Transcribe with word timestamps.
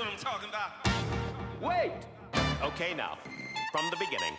what 0.00 0.08
I'm 0.08 0.16
talking 0.16 0.48
about. 0.48 0.70
Wait! 1.60 1.92
Okay, 2.62 2.94
now, 2.94 3.18
from 3.70 3.84
the 3.90 3.98
beginning. 3.98 4.34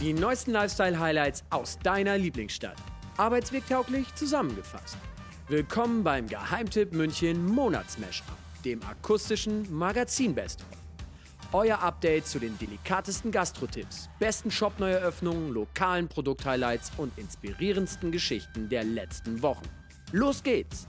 Die 0.00 0.12
neuesten 0.12 0.52
Lifestyle-Highlights 0.52 1.44
aus 1.48 1.78
deiner 1.78 2.18
Lieblingsstadt. 2.18 2.76
Arbeitswegtauglich 3.16 4.14
zusammengefasst. 4.14 4.98
Willkommen 5.48 6.04
beim 6.04 6.28
Geheimtipp 6.28 6.92
München 6.92 7.46
Monatsmashup, 7.46 8.26
dem 8.66 8.82
akustischen 8.82 9.72
Magazin-Best. 9.74 10.62
Euer 11.52 11.80
Update 11.80 12.26
zu 12.26 12.38
den 12.38 12.58
delikatesten 12.58 13.30
Gastro-Tipps, 13.30 14.10
besten 14.18 14.50
Shop-Neueröffnungen, 14.50 15.54
lokalen 15.54 16.08
Produkt-Highlights 16.08 16.92
und 16.98 17.16
inspirierendsten 17.16 18.12
Geschichten 18.12 18.68
der 18.68 18.84
letzten 18.84 19.40
Wochen. 19.40 19.64
Los 20.12 20.42
geht's! 20.42 20.86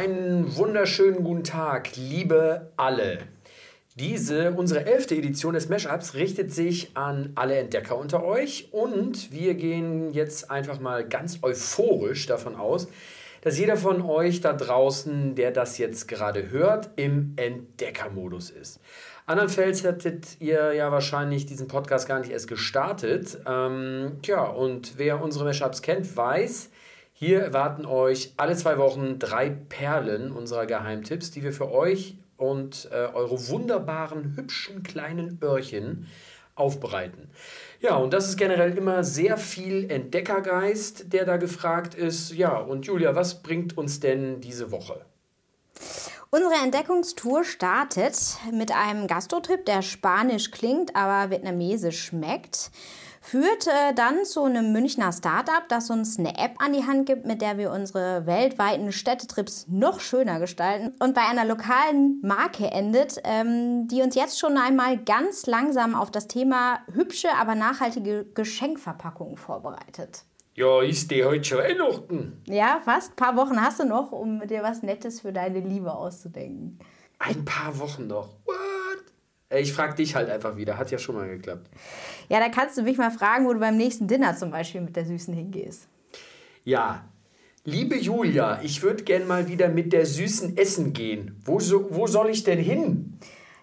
Einen 0.00 0.56
wunderschönen 0.56 1.24
guten 1.24 1.44
Tag, 1.44 1.94
liebe 1.94 2.72
alle. 2.78 3.18
Diese, 3.96 4.52
unsere 4.52 4.86
elfte 4.86 5.14
Edition 5.14 5.52
des 5.52 5.68
Mashups, 5.68 6.14
richtet 6.14 6.54
sich 6.54 6.96
an 6.96 7.32
alle 7.34 7.56
Entdecker 7.56 7.98
unter 7.98 8.24
euch 8.24 8.70
und 8.72 9.30
wir 9.30 9.52
gehen 9.52 10.10
jetzt 10.14 10.50
einfach 10.50 10.80
mal 10.80 11.06
ganz 11.06 11.40
euphorisch 11.42 12.24
davon 12.24 12.56
aus, 12.56 12.88
dass 13.42 13.58
jeder 13.58 13.76
von 13.76 14.00
euch 14.00 14.40
da 14.40 14.54
draußen, 14.54 15.34
der 15.34 15.50
das 15.50 15.76
jetzt 15.76 16.08
gerade 16.08 16.50
hört, 16.50 16.88
im 16.96 17.34
Entdeckermodus 17.36 18.48
ist. 18.48 18.80
Andernfalls 19.26 19.84
hättet 19.84 20.40
ihr 20.40 20.72
ja 20.72 20.90
wahrscheinlich 20.90 21.44
diesen 21.44 21.68
Podcast 21.68 22.08
gar 22.08 22.20
nicht 22.20 22.30
erst 22.30 22.48
gestartet. 22.48 23.36
Ähm, 23.46 24.12
tja, 24.22 24.44
und 24.44 24.94
wer 24.96 25.22
unsere 25.22 25.44
Mashups 25.44 25.82
kennt, 25.82 26.16
weiß, 26.16 26.70
hier 27.22 27.42
erwarten 27.42 27.84
euch 27.84 28.32
alle 28.38 28.56
zwei 28.56 28.78
Wochen 28.78 29.18
drei 29.18 29.50
Perlen 29.50 30.32
unserer 30.32 30.64
Geheimtipps, 30.64 31.30
die 31.30 31.42
wir 31.42 31.52
für 31.52 31.70
euch 31.70 32.16
und 32.38 32.88
äh, 32.90 33.08
eure 33.12 33.48
wunderbaren, 33.48 34.36
hübschen 34.36 34.82
kleinen 34.82 35.38
Öhrchen 35.42 36.06
aufbereiten. 36.54 37.28
Ja, 37.80 37.96
und 37.96 38.14
das 38.14 38.26
ist 38.26 38.38
generell 38.38 38.74
immer 38.74 39.04
sehr 39.04 39.36
viel 39.36 39.90
Entdeckergeist, 39.90 41.12
der 41.12 41.26
da 41.26 41.36
gefragt 41.36 41.94
ist. 41.94 42.32
Ja, 42.32 42.56
und 42.56 42.86
Julia, 42.86 43.14
was 43.14 43.42
bringt 43.42 43.76
uns 43.76 44.00
denn 44.00 44.40
diese 44.40 44.70
Woche? 44.70 45.04
Unsere 46.30 46.54
Entdeckungstour 46.64 47.44
startet 47.44 48.38
mit 48.50 48.72
einem 48.72 49.06
Gastrotrip, 49.06 49.66
der 49.66 49.82
spanisch 49.82 50.50
klingt, 50.52 50.96
aber 50.96 51.30
vietnamesisch 51.30 52.02
schmeckt 52.02 52.70
führt 53.30 53.68
äh, 53.68 53.94
dann 53.94 54.24
zu 54.24 54.42
einem 54.42 54.72
Münchner 54.72 55.12
Startup, 55.12 55.62
das 55.68 55.88
uns 55.88 56.18
eine 56.18 56.36
App 56.36 56.56
an 56.58 56.72
die 56.72 56.84
Hand 56.84 57.06
gibt, 57.06 57.26
mit 57.26 57.40
der 57.40 57.58
wir 57.58 57.70
unsere 57.70 58.26
weltweiten 58.26 58.90
Städtetrips 58.90 59.66
noch 59.68 60.00
schöner 60.00 60.40
gestalten 60.40 60.94
und 60.98 61.14
bei 61.14 61.20
einer 61.20 61.44
lokalen 61.44 62.20
Marke 62.22 62.66
endet, 62.72 63.20
ähm, 63.22 63.86
die 63.86 64.02
uns 64.02 64.16
jetzt 64.16 64.40
schon 64.40 64.58
einmal 64.58 64.98
ganz 64.98 65.46
langsam 65.46 65.94
auf 65.94 66.10
das 66.10 66.26
Thema 66.26 66.80
hübsche, 66.92 67.28
aber 67.40 67.54
nachhaltige 67.54 68.26
Geschenkverpackungen 68.34 69.36
vorbereitet. 69.36 70.24
Ja, 70.54 70.82
ist 70.82 71.12
die 71.12 71.24
heute 71.24 71.44
schon 71.44 71.58
Weihnachten? 71.58 72.42
Ja, 72.48 72.80
fast. 72.84 73.12
Ein 73.12 73.16
paar 73.16 73.36
Wochen 73.36 73.60
hast 73.60 73.78
du 73.78 73.84
noch, 73.84 74.10
um 74.10 74.44
dir 74.48 74.64
was 74.64 74.82
Nettes 74.82 75.20
für 75.20 75.32
deine 75.32 75.60
Liebe 75.60 75.94
auszudenken. 75.94 76.80
Ein 77.20 77.44
paar 77.44 77.78
Wochen 77.78 78.08
noch. 78.08 78.30
What? 78.44 78.79
Ich 79.52 79.72
frage 79.72 79.96
dich 79.96 80.14
halt 80.14 80.30
einfach 80.30 80.56
wieder. 80.56 80.78
Hat 80.78 80.90
ja 80.90 80.98
schon 80.98 81.16
mal 81.16 81.28
geklappt. 81.28 81.68
Ja, 82.28 82.38
da 82.38 82.48
kannst 82.48 82.78
du 82.78 82.82
mich 82.82 82.98
mal 82.98 83.10
fragen, 83.10 83.46
wo 83.46 83.52
du 83.52 83.58
beim 83.58 83.76
nächsten 83.76 84.06
Dinner 84.06 84.36
zum 84.36 84.50
Beispiel 84.50 84.80
mit 84.80 84.94
der 84.94 85.04
Süßen 85.04 85.34
hingehst. 85.34 85.88
Ja, 86.64 87.04
liebe 87.64 87.96
Julia, 87.96 88.60
ich 88.62 88.82
würde 88.82 89.02
gern 89.02 89.26
mal 89.26 89.48
wieder 89.48 89.68
mit 89.68 89.92
der 89.92 90.06
Süßen 90.06 90.56
essen 90.56 90.92
gehen. 90.92 91.40
Wo, 91.44 91.58
so, 91.58 91.88
wo 91.90 92.06
soll 92.06 92.30
ich 92.30 92.44
denn 92.44 92.58
hin? 92.58 93.18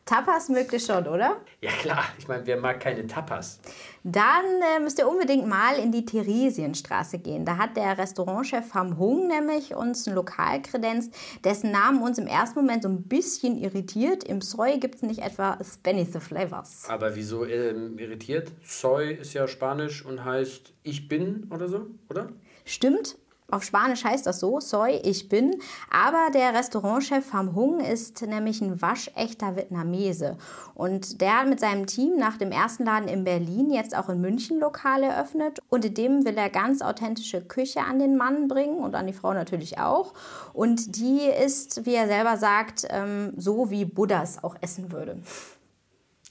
Tapas 0.08 0.48
mögt 0.48 0.72
ihr 0.72 0.80
schon, 0.80 1.06
oder? 1.06 1.42
Ja 1.62 1.70
klar, 1.72 2.06
ich 2.18 2.30
meine, 2.30 2.48
wer 2.48 2.56
mag 2.58 2.80
keine 2.80 3.06
Tapas? 3.08 3.60
Dann 4.06 4.46
äh, 4.62 4.80
müsst 4.80 4.98
ihr 5.00 5.08
unbedingt 5.08 5.46
mal 5.46 5.76
in 5.76 5.92
die 5.92 6.06
Theresienstraße 6.06 7.20
gehen. 7.20 7.44
Da 7.44 7.58
hat 7.58 7.76
der 7.76 7.98
Restaurantchef 7.98 8.70
Pham 8.70 8.98
Hung 8.98 9.28
nämlich 9.28 9.76
uns 9.76 10.08
ein 10.08 10.16
Lokal 10.16 10.62
kredenzt, 10.62 11.14
dessen 11.44 11.72
Namen 11.72 12.02
uns 12.02 12.18
im 12.18 12.26
ersten 12.26 12.60
Moment 12.60 12.84
so 12.84 12.90
ein 12.90 13.04
bisschen 13.04 13.58
irritiert. 13.58 14.24
Im 14.24 14.40
Soy 14.40 14.80
gibt 14.80 14.96
es 14.96 15.02
nicht 15.02 15.20
etwa 15.20 15.58
Spenny 15.62 16.06
the 16.06 16.22
Flavors. 16.22 16.86
Aber 16.88 17.14
wieso 17.16 17.46
ähm, 17.46 18.00
irritiert? 18.00 18.50
Soy 18.64 19.14
ist 19.14 19.34
ja 19.34 19.46
Spanisch 19.46 20.06
und 20.06 20.24
heißt 20.24 20.74
ich 20.84 21.10
bin 21.10 21.52
oder 21.54 21.68
so, 21.68 21.88
oder? 22.10 22.30
Stimmt, 22.64 23.18
auf 23.50 23.64
Spanisch 23.64 24.04
heißt 24.04 24.26
das 24.26 24.42
so, 24.42 24.60
soy, 24.60 25.00
ich 25.04 25.30
bin. 25.30 25.56
Aber 25.90 26.28
der 26.34 26.54
Restaurantchef 26.54 27.26
Pham 27.28 27.56
Hung 27.56 27.80
ist 27.80 28.22
nämlich 28.22 28.62
ein 28.62 28.82
waschechter 28.82 29.56
Vietnamese. 29.56 30.38
Und 30.74 31.22
der 31.22 31.40
hat 31.40 31.48
mit 31.48 31.62
seinem 31.62 31.88
Team 31.88 32.18
nach 32.18 32.38
dem 32.38 32.52
ersten 32.52 32.84
Laden 32.84 33.08
in 33.08 33.24
Berlin 33.24 33.72
jetzt 33.72 33.96
auch 33.96 34.10
in 34.10 34.20
München 34.20 34.60
Lokal 34.60 35.02
eröffnet. 35.04 35.60
Und 35.70 35.86
in 35.86 35.94
dem 35.94 36.26
will 36.26 36.38
er 36.38 36.50
ganz 36.50 36.82
authentische 36.82 37.42
Küche 37.42 37.80
an 37.80 38.00
den 38.00 38.18
Mann 38.18 38.50
bringen 38.50 38.80
und 38.80 38.96
an 38.96 39.08
die 39.08 39.14
Frau 39.14 39.34
natürlich 39.34 39.80
auch. 39.80 40.14
Und 40.52 40.98
die 40.98 41.22
ist, 41.22 41.86
wie 41.86 41.96
er 41.96 42.08
selber 42.08 42.36
sagt, 42.36 42.86
ähm, 42.90 43.32
so 43.38 43.70
wie 43.70 43.86
Buddhas 43.86 44.44
auch 44.44 44.56
essen 44.60 44.92
würde. 44.92 45.20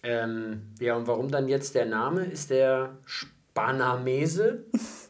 Ähm, 0.02 0.74
ja, 0.80 0.96
und 0.96 1.06
warum 1.06 1.30
dann 1.30 1.48
jetzt 1.48 1.74
der 1.74 1.86
Name? 1.86 2.24
Ist 2.26 2.50
der 2.50 2.98
Spanamese? 3.06 4.66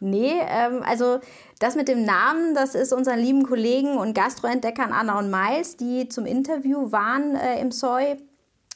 Nee, 0.00 0.34
ähm, 0.48 0.82
also 0.84 1.18
das 1.58 1.74
mit 1.74 1.88
dem 1.88 2.04
Namen, 2.04 2.54
das 2.54 2.74
ist 2.74 2.92
unseren 2.92 3.18
lieben 3.18 3.42
Kollegen 3.42 3.96
und 3.96 4.14
Gastroentdeckern 4.14 4.92
Anna 4.92 5.18
und 5.18 5.30
Miles, 5.30 5.76
die 5.76 6.08
zum 6.08 6.24
Interview 6.24 6.92
waren 6.92 7.34
äh, 7.34 7.60
im 7.60 7.72
Soy 7.72 8.16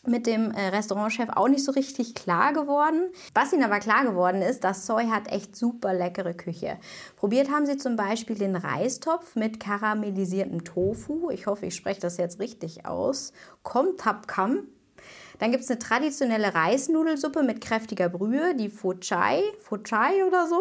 mit 0.05 0.27
dem 0.27 0.51
äh, 0.51 0.69
Restaurantchef 0.69 1.29
auch 1.31 1.49
nicht 1.49 1.65
so 1.65 1.73
richtig 1.73 2.15
klar 2.15 2.53
geworden. 2.53 3.11
Was 3.35 3.53
ihnen 3.53 3.63
aber 3.63 3.79
klar 3.79 4.05
geworden 4.05 4.43
ist, 4.43 4.65
das 4.65 4.85
Soy 4.87 5.07
hat 5.07 5.31
echt 5.31 5.55
super 5.55 5.95
leckere 5.95 6.35
Küche. 6.35 6.79
Probiert 7.17 7.51
haben 7.51 7.67
sie 7.67 7.77
zum 7.77 7.95
Beispiel 7.95 8.37
den 8.37 8.57
Reistopf 8.57 9.37
mit 9.37 9.61
karamellisiertem 9.61 10.65
Tofu. 10.65 11.31
Ich 11.31 11.47
hoffe, 11.47 11.67
ich 11.67 11.77
spreche 11.77 12.01
das 12.01 12.17
jetzt 12.17 12.41
richtig 12.41 12.85
aus. 12.85 13.33
Kom 13.63 13.97
Tap 13.97 14.27
Kam. 14.27 14.67
Dann 15.39 15.51
gibt 15.51 15.65
es 15.65 15.71
eine 15.71 15.79
traditionelle 15.79 16.55
Reisnudelsuppe 16.55 17.43
mit 17.43 17.61
kräftiger 17.61 18.09
Brühe, 18.09 18.55
die 18.55 18.69
Pho 18.69 18.95
Chai, 18.95 19.43
Pho 19.61 19.79
Chai 19.79 20.25
oder 20.27 20.47
so. 20.47 20.61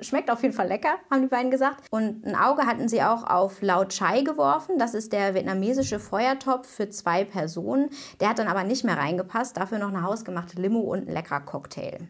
Schmeckt 0.00 0.30
auf 0.30 0.42
jeden 0.42 0.54
Fall 0.54 0.68
lecker, 0.68 0.94
haben 1.10 1.22
die 1.22 1.28
beiden 1.28 1.50
gesagt. 1.50 1.86
Und 1.90 2.24
ein 2.24 2.34
Auge 2.34 2.66
hatten 2.66 2.88
sie 2.88 3.02
auch 3.02 3.24
auf 3.24 3.60
Lao 3.60 3.84
Chai 3.84 4.22
geworfen. 4.22 4.78
Das 4.78 4.94
ist 4.94 5.12
der 5.12 5.34
vietnamesische 5.34 5.98
Feuertopf 5.98 6.68
für 6.68 6.88
zwei 6.88 7.24
Personen. 7.24 7.90
Der 8.20 8.30
hat 8.30 8.38
dann 8.38 8.48
aber 8.48 8.64
nicht 8.64 8.84
mehr 8.84 8.96
reingepasst. 8.96 9.56
Dafür 9.56 9.78
noch 9.78 9.88
eine 9.88 10.02
hausgemachte 10.02 10.60
Limo 10.60 10.80
und 10.80 11.08
ein 11.08 11.12
leckerer 11.12 11.40
Cocktail. 11.40 12.08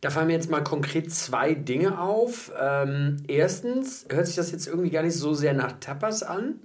Da 0.00 0.08
fallen 0.10 0.28
mir 0.28 0.32
jetzt 0.32 0.50
mal 0.50 0.64
konkret 0.64 1.12
zwei 1.12 1.54
Dinge 1.54 2.00
auf. 2.00 2.50
Ähm, 2.58 3.18
erstens 3.28 4.06
hört 4.10 4.26
sich 4.26 4.36
das 4.36 4.50
jetzt 4.50 4.66
irgendwie 4.66 4.90
gar 4.90 5.02
nicht 5.02 5.16
so 5.16 5.34
sehr 5.34 5.52
nach 5.52 5.78
Tapas 5.78 6.22
an. 6.22 6.60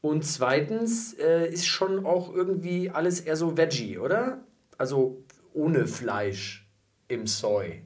Und 0.00 0.26
zweitens 0.26 1.14
äh, 1.14 1.48
ist 1.48 1.66
schon 1.66 2.04
auch 2.04 2.34
irgendwie 2.34 2.90
alles 2.90 3.20
eher 3.20 3.36
so 3.36 3.56
Veggie, 3.56 3.98
oder? 3.98 4.42
Also 4.76 5.24
ohne 5.54 5.86
Fleisch 5.86 6.68
im 7.08 7.26
Soy. 7.26 7.82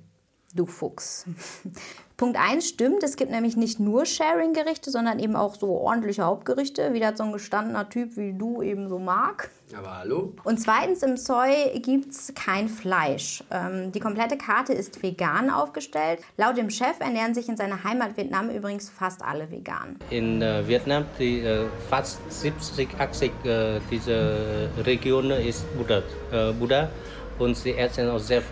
Du 0.58 0.66
Fuchs. 0.66 1.24
Punkt 2.16 2.36
1 2.36 2.68
stimmt, 2.68 3.04
es 3.04 3.14
gibt 3.14 3.30
nämlich 3.30 3.56
nicht 3.56 3.78
nur 3.78 4.04
Sharing-Gerichte, 4.04 4.90
sondern 4.90 5.20
eben 5.20 5.36
auch 5.36 5.54
so 5.54 5.68
ordentliche 5.68 6.24
Hauptgerichte, 6.24 6.92
wie 6.92 6.98
das 6.98 7.16
so 7.16 7.22
ein 7.22 7.32
gestandener 7.32 7.88
Typ 7.88 8.16
wie 8.16 8.32
du 8.36 8.60
eben 8.60 8.88
so 8.88 8.98
mag. 8.98 9.50
Aber 9.72 9.98
hallo? 9.98 10.32
Und 10.42 10.58
zweitens, 10.58 11.04
im 11.04 11.16
Soy 11.16 11.78
gibt 11.78 12.10
es 12.10 12.32
kein 12.34 12.68
Fleisch. 12.68 13.44
Ähm, 13.52 13.92
die 13.92 14.00
komplette 14.00 14.36
Karte 14.36 14.72
ist 14.72 15.00
vegan 15.00 15.48
aufgestellt. 15.48 16.18
Laut 16.36 16.56
dem 16.56 16.70
Chef 16.70 16.98
ernähren 16.98 17.34
sich 17.34 17.48
in 17.48 17.56
seiner 17.56 17.84
Heimat 17.84 18.16
Vietnam 18.16 18.50
übrigens 18.50 18.90
fast 18.90 19.22
alle 19.22 19.48
vegan. 19.52 19.94
In 20.10 20.42
uh, 20.42 20.66
Vietnam, 20.66 21.04
die, 21.20 21.44
uh, 21.44 21.68
fast 21.88 22.18
70, 22.32 22.98
80 22.98 23.30
uh, 23.30 23.78
dieser 23.88 24.74
Regionen 24.84 25.40
ist 25.40 25.64
Buddha, 25.76 26.02
Buddha 26.58 26.90
und 27.38 27.56
sie 27.56 27.74
essen 27.74 28.10
auch 28.10 28.18
sehr, 28.18 28.42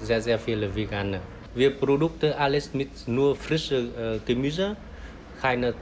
sehr, 0.00 0.22
sehr 0.22 0.38
viele 0.38 0.72
Veganer. 0.72 1.18
Wir 1.56 1.70
produzieren 1.70 2.34
alles 2.38 2.74
mit 2.74 3.08
nur 3.08 3.34
frischem 3.34 3.88
äh, 3.98 4.18
Gemüse, 4.26 4.76
keine 5.40 5.68
äh, 5.68 5.74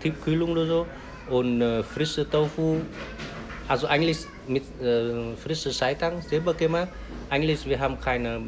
Tiefkühlung 0.00 0.52
oder 0.52 0.66
so 0.66 0.86
und 1.28 1.60
äh, 1.60 1.82
frische 1.82 2.28
Tofu. 2.28 2.80
Also 3.68 3.86
eigentlich 3.86 4.24
mit 4.48 4.62
äh, 4.80 5.36
frischem 5.36 5.70
Seitan 5.70 6.22
selber 6.22 6.54
gemacht. 6.54 6.88
Eigentlich 7.28 7.66
wir 7.66 7.78
haben 7.78 8.00
keine 8.00 8.40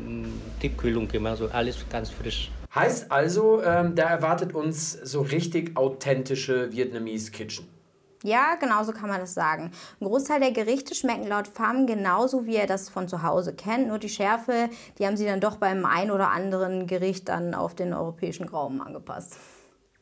Tiefkühlung 0.59 1.07
gemacht, 1.07 1.33
also 1.33 1.49
alles 1.49 1.85
ganz 1.91 2.09
frisch. 2.09 2.51
Heißt 2.75 3.13
also, 3.13 3.63
ähm, 3.63 3.95
da 3.95 4.05
erwartet 4.05 4.55
uns 4.55 4.93
so 4.93 5.21
richtig 5.21 5.77
authentische 5.77 6.73
Vietnamese 6.73 7.31
Kitchen. 7.31 7.76
Ja, 8.23 8.55
genau 8.57 8.83
so 8.83 8.93
kann 8.93 9.09
man 9.09 9.21
das 9.21 9.35
sagen. 9.35 9.71
Ein 10.01 10.07
Großteil 10.07 10.41
der 10.41 10.53
Gerichte 10.53 10.95
schmecken 10.95 11.27
laut 11.27 11.49
FAM 11.49 11.87
genauso, 11.87 12.47
wie 12.47 12.57
er 12.57 12.67
das 12.67 12.89
von 12.89 13.09
zu 13.09 13.23
Hause 13.23 13.55
kennt. 13.55 13.89
Nur 13.89 13.99
die 13.99 14.09
Schärfe, 14.09 14.71
die 14.99 15.07
haben 15.07 15.17
sie 15.17 15.27
dann 15.27 15.41
doch 15.41 15.57
beim 15.57 15.85
ein 15.85 16.11
oder 16.11 16.31
anderen 16.31 16.87
Gericht 16.87 17.29
dann 17.29 17.55
auf 17.55 17.75
den 17.75 17.93
europäischen 17.93 18.49
Raum 18.49 18.81
angepasst. 18.81 19.37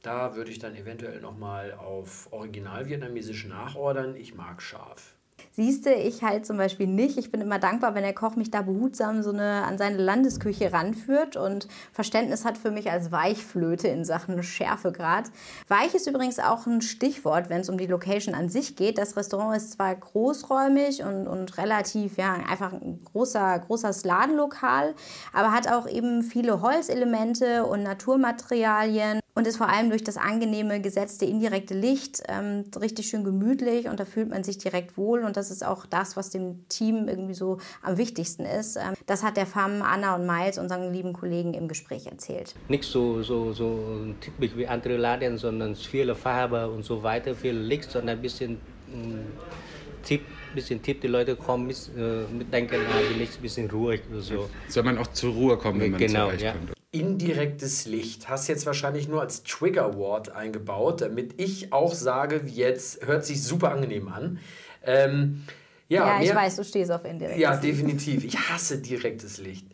Da 0.03 0.37
würde 0.37 0.51
ich 0.51 0.59
dann 0.59 0.77
eventuell 0.77 1.21
nochmal 1.21 1.73
auf 1.73 2.29
original 2.31 2.87
vietnamesisch 2.87 3.47
nachordern. 3.47 4.17
Ich 4.17 4.35
mag 4.35 4.61
scharf. 4.61 5.14
Siehste, 5.57 5.93
ich 5.93 6.25
halt 6.25 6.45
zum 6.45 6.57
Beispiel 6.57 6.89
nicht. 6.89 7.17
Ich 7.17 7.31
bin 7.31 7.41
immer 7.41 7.61
dankbar, 7.61 7.95
wenn 7.95 8.03
der 8.03 8.13
Koch 8.13 8.35
mich 8.35 8.51
da 8.51 8.63
behutsam 8.63 9.23
so 9.23 9.31
eine, 9.31 9.63
an 9.63 9.79
seine 9.79 9.99
Landesküche 9.99 10.73
ranführt 10.73 11.37
und 11.37 11.69
Verständnis 11.93 12.45
hat 12.45 12.59
für 12.59 12.73
mich 12.73 12.91
als 12.91 13.13
Weichflöte 13.13 13.87
in 13.87 14.05
Sachen 14.05 14.43
Schärfegrad. 14.43 15.31
Weich 15.69 15.95
ist 15.95 16.09
übrigens 16.09 16.41
auch 16.41 16.67
ein 16.67 16.83
Stichwort, 16.83 17.51
wenn 17.51 17.61
es 17.61 17.69
um 17.69 17.79
die 17.79 17.87
Location 17.87 18.35
an 18.35 18.49
sich 18.49 18.75
geht. 18.75 18.99
Das 18.99 19.17
Restaurant 19.17 19.57
ist 19.57 19.75
zwar 19.75 19.95
großräumig 19.95 21.05
und, 21.05 21.29
und 21.29 21.57
relativ, 21.57 22.17
ja, 22.17 22.35
einfach 22.51 22.73
ein 22.73 22.99
großer, 23.05 23.61
großes 23.61 24.05
Ladenlokal, 24.05 24.97
aber 25.33 25.53
hat 25.53 25.69
auch 25.69 25.87
eben 25.89 26.25
viele 26.25 26.63
Holzelemente 26.63 27.65
und 27.65 27.85
Naturmaterialien 27.85 29.21
und 29.35 29.47
ist 29.47 29.57
vor 29.57 29.69
allem 29.69 29.91
durch 29.91 30.05
das 30.05 30.17
angenehme 30.17 30.81
gesetzte 30.81 31.25
indirekte 31.25 31.75
Licht 31.75 32.23
ähm, 32.29 32.65
richtig 32.81 33.09
schön 33.09 33.25
gemütlich 33.25 33.89
und 33.89 33.99
da 33.99 34.05
fühlt 34.05 34.31
man 34.31 34.45
sich 34.45 34.59
direkt 34.59 34.97
wohl 34.97 35.25
und 35.25 35.37
das 35.37 35.51
ist 35.51 35.65
auch 35.65 35.87
das, 35.87 36.17
was 36.17 36.31
dem 36.31 36.69
Team 36.69 37.09
irgendwie 37.09 37.35
so 37.35 37.59
am 37.83 37.99
wichtigsten 37.99 38.45
ist. 38.45 38.77
Ähm, 38.77 38.95
das 39.07 39.23
hat 39.23 39.37
der 39.37 39.47
FAM 39.47 39.83
Anna 39.83 40.15
und 40.15 40.27
Miles, 40.27 40.59
unseren 40.59 40.93
lieben 40.93 41.13
Kollegen, 41.13 41.55
im 41.55 41.67
Gespräch 41.69 42.07
erzählt. 42.07 42.55
Nicht 42.69 42.85
so, 42.85 43.23
so, 43.23 43.53
so 43.53 44.15
typisch 44.21 44.57
wie 44.57 44.67
andere 44.67 44.97
Laden, 44.97 45.37
sondern 45.37 45.75
viele 45.75 46.15
Farbe 46.15 46.69
und 46.69 46.85
so 46.85 47.03
weiter, 47.03 47.35
viel 47.35 47.57
Licht, 47.57 47.91
sondern 47.91 48.17
ein 48.17 48.23
bisschen 48.23 48.53
mm, 48.87 50.05
Tipp, 50.05 50.23
bisschen 50.55 50.81
Tipp, 50.81 51.01
die 51.01 51.09
Leute 51.09 51.35
kommen 51.35 51.67
mit, 51.67 51.91
äh, 51.97 52.33
mitdenken, 52.33 52.77
ah, 52.77 53.01
die 53.13 53.19
Licht 53.19 53.39
ein 53.39 53.43
bisschen 53.43 53.69
ruhig 53.71 54.03
oder 54.13 54.21
so. 54.21 54.49
Soll 54.69 54.85
man 54.85 54.99
auch 54.99 55.09
zur 55.09 55.33
Ruhe 55.33 55.57
kommen, 55.57 55.81
wenn 55.81 55.91
man 55.91 55.99
Genau, 56.01 56.27
zurechtkommt? 56.27 56.69
ja. 56.69 56.75
Indirektes 56.95 57.87
Licht 57.87 58.29
hast 58.29 58.49
jetzt 58.49 58.67
wahrscheinlich 58.67 59.09
nur 59.09 59.21
als 59.21 59.43
Trigger-Wort 59.43 60.31
eingebaut, 60.35 61.01
damit 61.01 61.41
ich 61.41 61.73
auch 61.73 61.93
sage, 61.95 62.43
wie 62.47 62.53
jetzt 62.55 63.05
hört 63.07 63.25
sich 63.25 63.43
super 63.43 63.73
angenehm 63.73 64.09
an. 64.09 64.39
Ähm, 64.85 65.43
ja, 65.89 66.07
Ja, 66.07 66.23
ich 66.23 66.29
mehr- 66.29 66.37
weiß, 66.37 66.57
du 66.57 66.65
stehst 66.65 66.91
auf 66.91 67.05
indirekt. 67.05 67.39
Ja, 67.39 67.57
definitiv. 67.57 68.25
Ich 68.25 68.39
hasse 68.39 68.79
direktes 68.79 69.39
Licht. 69.39 69.67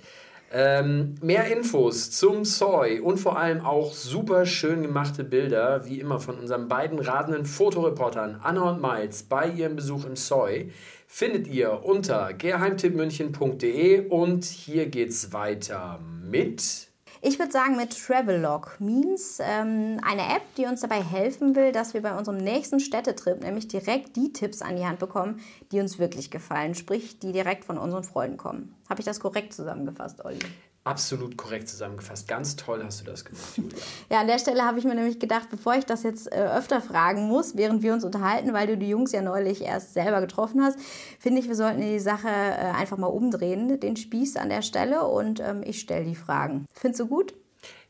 Ähm, 0.52 1.14
mehr 1.22 1.46
Infos 1.46 2.10
zum 2.10 2.44
Soy 2.44 2.98
und 2.98 3.18
vor 3.18 3.38
allem 3.38 3.60
auch 3.60 3.92
super 3.92 4.46
schön 4.46 4.82
gemachte 4.82 5.22
Bilder, 5.22 5.86
wie 5.86 6.00
immer 6.00 6.18
von 6.18 6.38
unseren 6.40 6.66
beiden 6.66 6.98
rasenden 6.98 7.46
Fotoreportern 7.46 8.40
Anna 8.42 8.70
und 8.70 8.82
Miles 8.82 9.22
bei 9.22 9.48
ihrem 9.48 9.76
Besuch 9.76 10.04
im 10.06 10.16
Soy, 10.16 10.72
findet 11.06 11.46
ihr 11.46 11.84
unter 11.84 12.34
geheimtippmünchen.de 12.34 14.08
und 14.08 14.44
hier 14.44 14.86
geht's 14.86 15.32
weiter 15.32 16.00
mit. 16.28 16.88
Ich 17.22 17.38
würde 17.38 17.52
sagen 17.52 17.76
mit 17.76 17.98
Travelog 17.98 18.80
Means, 18.80 19.40
ähm, 19.42 20.00
eine 20.02 20.22
App, 20.22 20.42
die 20.56 20.64
uns 20.64 20.80
dabei 20.80 21.02
helfen 21.02 21.54
will, 21.54 21.70
dass 21.70 21.92
wir 21.92 22.00
bei 22.00 22.16
unserem 22.16 22.38
nächsten 22.38 22.80
Städtetrip 22.80 23.42
nämlich 23.42 23.68
direkt 23.68 24.16
die 24.16 24.32
Tipps 24.32 24.62
an 24.62 24.76
die 24.76 24.86
Hand 24.86 25.00
bekommen, 25.00 25.38
die 25.70 25.80
uns 25.80 25.98
wirklich 25.98 26.30
gefallen, 26.30 26.74
sprich, 26.74 27.18
die 27.18 27.32
direkt 27.32 27.66
von 27.66 27.76
unseren 27.76 28.04
Freunden 28.04 28.38
kommen. 28.38 28.74
Habe 28.88 29.00
ich 29.00 29.04
das 29.04 29.20
korrekt 29.20 29.52
zusammengefasst, 29.52 30.24
Olli? 30.24 30.38
Absolut 30.82 31.36
korrekt 31.36 31.68
zusammengefasst. 31.68 32.26
Ganz 32.26 32.56
toll 32.56 32.82
hast 32.82 33.02
du 33.02 33.04
das 33.04 33.24
gemacht, 33.24 33.56
Julia. 33.56 33.76
Ja, 34.10 34.20
an 34.20 34.26
der 34.26 34.38
Stelle 34.38 34.64
habe 34.64 34.78
ich 34.78 34.86
mir 34.86 34.94
nämlich 34.94 35.18
gedacht, 35.18 35.48
bevor 35.50 35.74
ich 35.74 35.84
das 35.84 36.02
jetzt 36.04 36.32
äh, 36.32 36.36
öfter 36.36 36.80
fragen 36.80 37.28
muss, 37.28 37.54
während 37.54 37.82
wir 37.82 37.92
uns 37.92 38.02
unterhalten, 38.02 38.54
weil 38.54 38.66
du 38.66 38.78
die 38.78 38.88
Jungs 38.88 39.12
ja 39.12 39.20
neulich 39.20 39.60
erst 39.60 39.92
selber 39.92 40.22
getroffen 40.22 40.62
hast, 40.62 40.78
finde 41.18 41.40
ich, 41.40 41.48
wir 41.48 41.54
sollten 41.54 41.82
die 41.82 41.98
Sache 41.98 42.28
äh, 42.28 42.72
einfach 42.72 42.96
mal 42.96 43.08
umdrehen, 43.08 43.78
den 43.78 43.96
Spieß 43.96 44.36
an 44.36 44.48
der 44.48 44.62
Stelle 44.62 45.06
und 45.06 45.40
ähm, 45.40 45.62
ich 45.62 45.80
stelle 45.80 46.06
die 46.06 46.14
Fragen. 46.14 46.64
Findest 46.72 47.00
du 47.00 47.08
gut? 47.08 47.34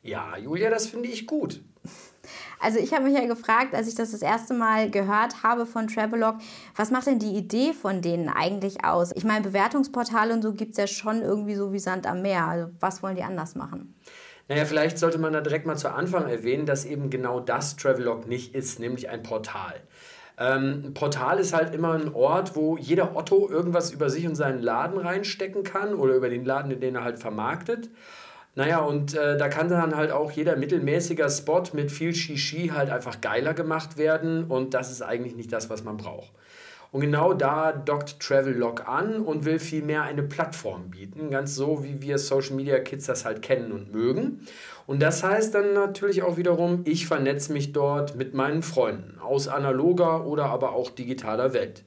Ja, 0.02 0.36
Julia, 0.36 0.68
das 0.68 0.86
finde 0.86 1.08
ich 1.08 1.28
gut. 1.28 1.62
Also 2.60 2.78
ich 2.78 2.92
habe 2.92 3.04
mich 3.04 3.14
ja 3.14 3.26
gefragt, 3.26 3.74
als 3.74 3.88
ich 3.88 3.94
das 3.94 4.10
das 4.12 4.20
erste 4.20 4.52
Mal 4.52 4.90
gehört 4.90 5.42
habe 5.42 5.64
von 5.64 5.88
Travelog, 5.88 6.36
was 6.76 6.90
macht 6.90 7.06
denn 7.06 7.18
die 7.18 7.34
Idee 7.34 7.72
von 7.72 8.02
denen 8.02 8.28
eigentlich 8.28 8.84
aus? 8.84 9.12
Ich 9.14 9.24
meine, 9.24 9.40
Bewertungsportale 9.40 10.34
und 10.34 10.42
so 10.42 10.52
gibt 10.52 10.72
es 10.72 10.76
ja 10.76 10.86
schon 10.86 11.22
irgendwie 11.22 11.54
so 11.54 11.72
wie 11.72 11.78
Sand 11.78 12.06
am 12.06 12.20
Meer. 12.20 12.46
Also 12.46 12.72
was 12.78 13.02
wollen 13.02 13.16
die 13.16 13.22
anders 13.22 13.54
machen? 13.54 13.94
Naja, 14.48 14.64
vielleicht 14.66 14.98
sollte 14.98 15.18
man 15.18 15.32
da 15.32 15.40
direkt 15.40 15.64
mal 15.64 15.76
zu 15.76 15.90
Anfang 15.90 16.28
erwähnen, 16.28 16.66
dass 16.66 16.84
eben 16.84 17.08
genau 17.08 17.40
das 17.40 17.76
Travelog 17.76 18.28
nicht 18.28 18.54
ist, 18.54 18.78
nämlich 18.78 19.08
ein 19.08 19.22
Portal. 19.22 19.80
Ähm, 20.36 20.82
ein 20.86 20.94
Portal 20.94 21.38
ist 21.38 21.52
halt 21.52 21.74
immer 21.74 21.92
ein 21.92 22.12
Ort, 22.12 22.56
wo 22.56 22.76
jeder 22.76 23.16
Otto 23.16 23.48
irgendwas 23.48 23.90
über 23.90 24.10
sich 24.10 24.26
und 24.26 24.34
seinen 24.34 24.60
Laden 24.60 24.98
reinstecken 24.98 25.62
kann 25.62 25.94
oder 25.94 26.14
über 26.14 26.28
den 26.28 26.44
Laden, 26.44 26.80
den 26.80 26.94
er 26.96 27.04
halt 27.04 27.20
vermarktet. 27.20 27.90
Naja, 28.56 28.80
und 28.80 29.14
äh, 29.14 29.38
da 29.38 29.48
kann 29.48 29.68
dann 29.68 29.96
halt 29.96 30.10
auch 30.10 30.32
jeder 30.32 30.56
mittelmäßiger 30.56 31.28
Spot 31.28 31.62
mit 31.72 31.92
viel 31.92 32.14
Shishi 32.14 32.68
halt 32.74 32.90
einfach 32.90 33.20
geiler 33.20 33.54
gemacht 33.54 33.96
werden 33.96 34.44
und 34.44 34.74
das 34.74 34.90
ist 34.90 35.02
eigentlich 35.02 35.36
nicht 35.36 35.52
das, 35.52 35.70
was 35.70 35.84
man 35.84 35.96
braucht. 35.96 36.32
Und 36.92 37.02
genau 37.02 37.32
da 37.34 37.70
dockt 37.70 38.18
Travelog 38.18 38.88
an 38.88 39.20
und 39.20 39.44
will 39.44 39.60
vielmehr 39.60 40.02
eine 40.02 40.24
Plattform 40.24 40.90
bieten, 40.90 41.30
ganz 41.30 41.54
so 41.54 41.84
wie 41.84 42.02
wir 42.02 42.18
Social 42.18 42.56
Media 42.56 42.80
Kids 42.80 43.06
das 43.06 43.24
halt 43.24 43.42
kennen 43.42 43.70
und 43.70 43.94
mögen. 43.94 44.40
Und 44.88 45.00
das 45.00 45.22
heißt 45.22 45.54
dann 45.54 45.72
natürlich 45.72 46.24
auch 46.24 46.36
wiederum, 46.36 46.82
ich 46.84 47.06
vernetze 47.06 47.52
mich 47.52 47.72
dort 47.72 48.16
mit 48.16 48.34
meinen 48.34 48.64
Freunden 48.64 49.20
aus 49.20 49.46
analoger 49.46 50.26
oder 50.26 50.46
aber 50.46 50.72
auch 50.72 50.90
digitaler 50.90 51.52
Welt. 51.52 51.84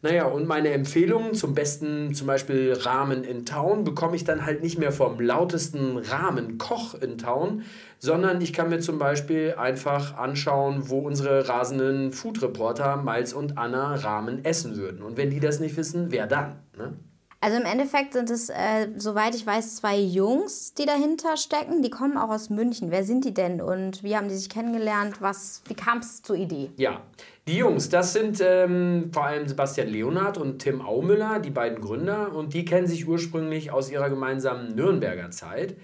Naja, 0.00 0.26
und 0.26 0.46
meine 0.46 0.70
Empfehlungen 0.70 1.34
zum 1.34 1.54
besten, 1.54 2.14
zum 2.14 2.28
Beispiel 2.28 2.72
Rahmen 2.72 3.24
in 3.24 3.44
Town, 3.44 3.82
bekomme 3.82 4.14
ich 4.14 4.22
dann 4.22 4.46
halt 4.46 4.62
nicht 4.62 4.78
mehr 4.78 4.92
vom 4.92 5.20
lautesten 5.20 5.98
Rahmenkoch 5.98 6.94
in 6.94 7.18
Town, 7.18 7.62
sondern 7.98 8.40
ich 8.40 8.52
kann 8.52 8.68
mir 8.68 8.78
zum 8.78 9.00
Beispiel 9.00 9.54
einfach 9.58 10.16
anschauen, 10.16 10.88
wo 10.88 11.00
unsere 11.00 11.48
rasenden 11.48 12.12
Food-Reporter 12.12 12.96
Miles 12.98 13.32
und 13.32 13.58
Anna 13.58 13.96
Rahmen 13.96 14.44
essen 14.44 14.76
würden. 14.76 15.02
Und 15.02 15.16
wenn 15.16 15.30
die 15.30 15.40
das 15.40 15.58
nicht 15.58 15.76
wissen, 15.76 16.12
wer 16.12 16.28
dann? 16.28 16.60
Ne? 16.76 16.92
Also 17.40 17.56
im 17.56 17.66
Endeffekt 17.66 18.14
sind 18.14 18.30
es, 18.30 18.48
äh, 18.48 18.88
soweit 18.96 19.34
ich 19.34 19.46
weiß, 19.46 19.76
zwei 19.76 19.96
Jungs, 19.96 20.74
die 20.74 20.86
dahinter 20.86 21.36
stecken. 21.36 21.82
Die 21.82 21.90
kommen 21.90 22.16
auch 22.16 22.30
aus 22.30 22.50
München. 22.50 22.90
Wer 22.90 23.04
sind 23.04 23.24
die 23.24 23.32
denn 23.32 23.60
und 23.60 24.02
wie 24.02 24.16
haben 24.16 24.28
die 24.28 24.34
sich 24.34 24.48
kennengelernt? 24.48 25.20
Was, 25.20 25.62
wie 25.68 25.74
kam 25.74 25.98
es 25.98 26.22
zur 26.22 26.34
Idee? 26.34 26.70
Ja, 26.76 27.00
die 27.46 27.56
Jungs, 27.56 27.88
das 27.90 28.12
sind 28.12 28.40
ähm, 28.40 29.10
vor 29.12 29.26
allem 29.26 29.46
Sebastian 29.46 29.88
Leonhardt 29.88 30.36
und 30.36 30.58
Tim 30.58 30.80
Aumüller, 30.80 31.38
die 31.38 31.50
beiden 31.50 31.80
Gründer. 31.80 32.34
Und 32.34 32.54
die 32.54 32.64
kennen 32.64 32.88
sich 32.88 33.06
ursprünglich 33.06 33.70
aus 33.70 33.88
ihrer 33.88 34.10
gemeinsamen 34.10 34.74
Nürnberger 34.74 35.30
Zeit. 35.30 35.76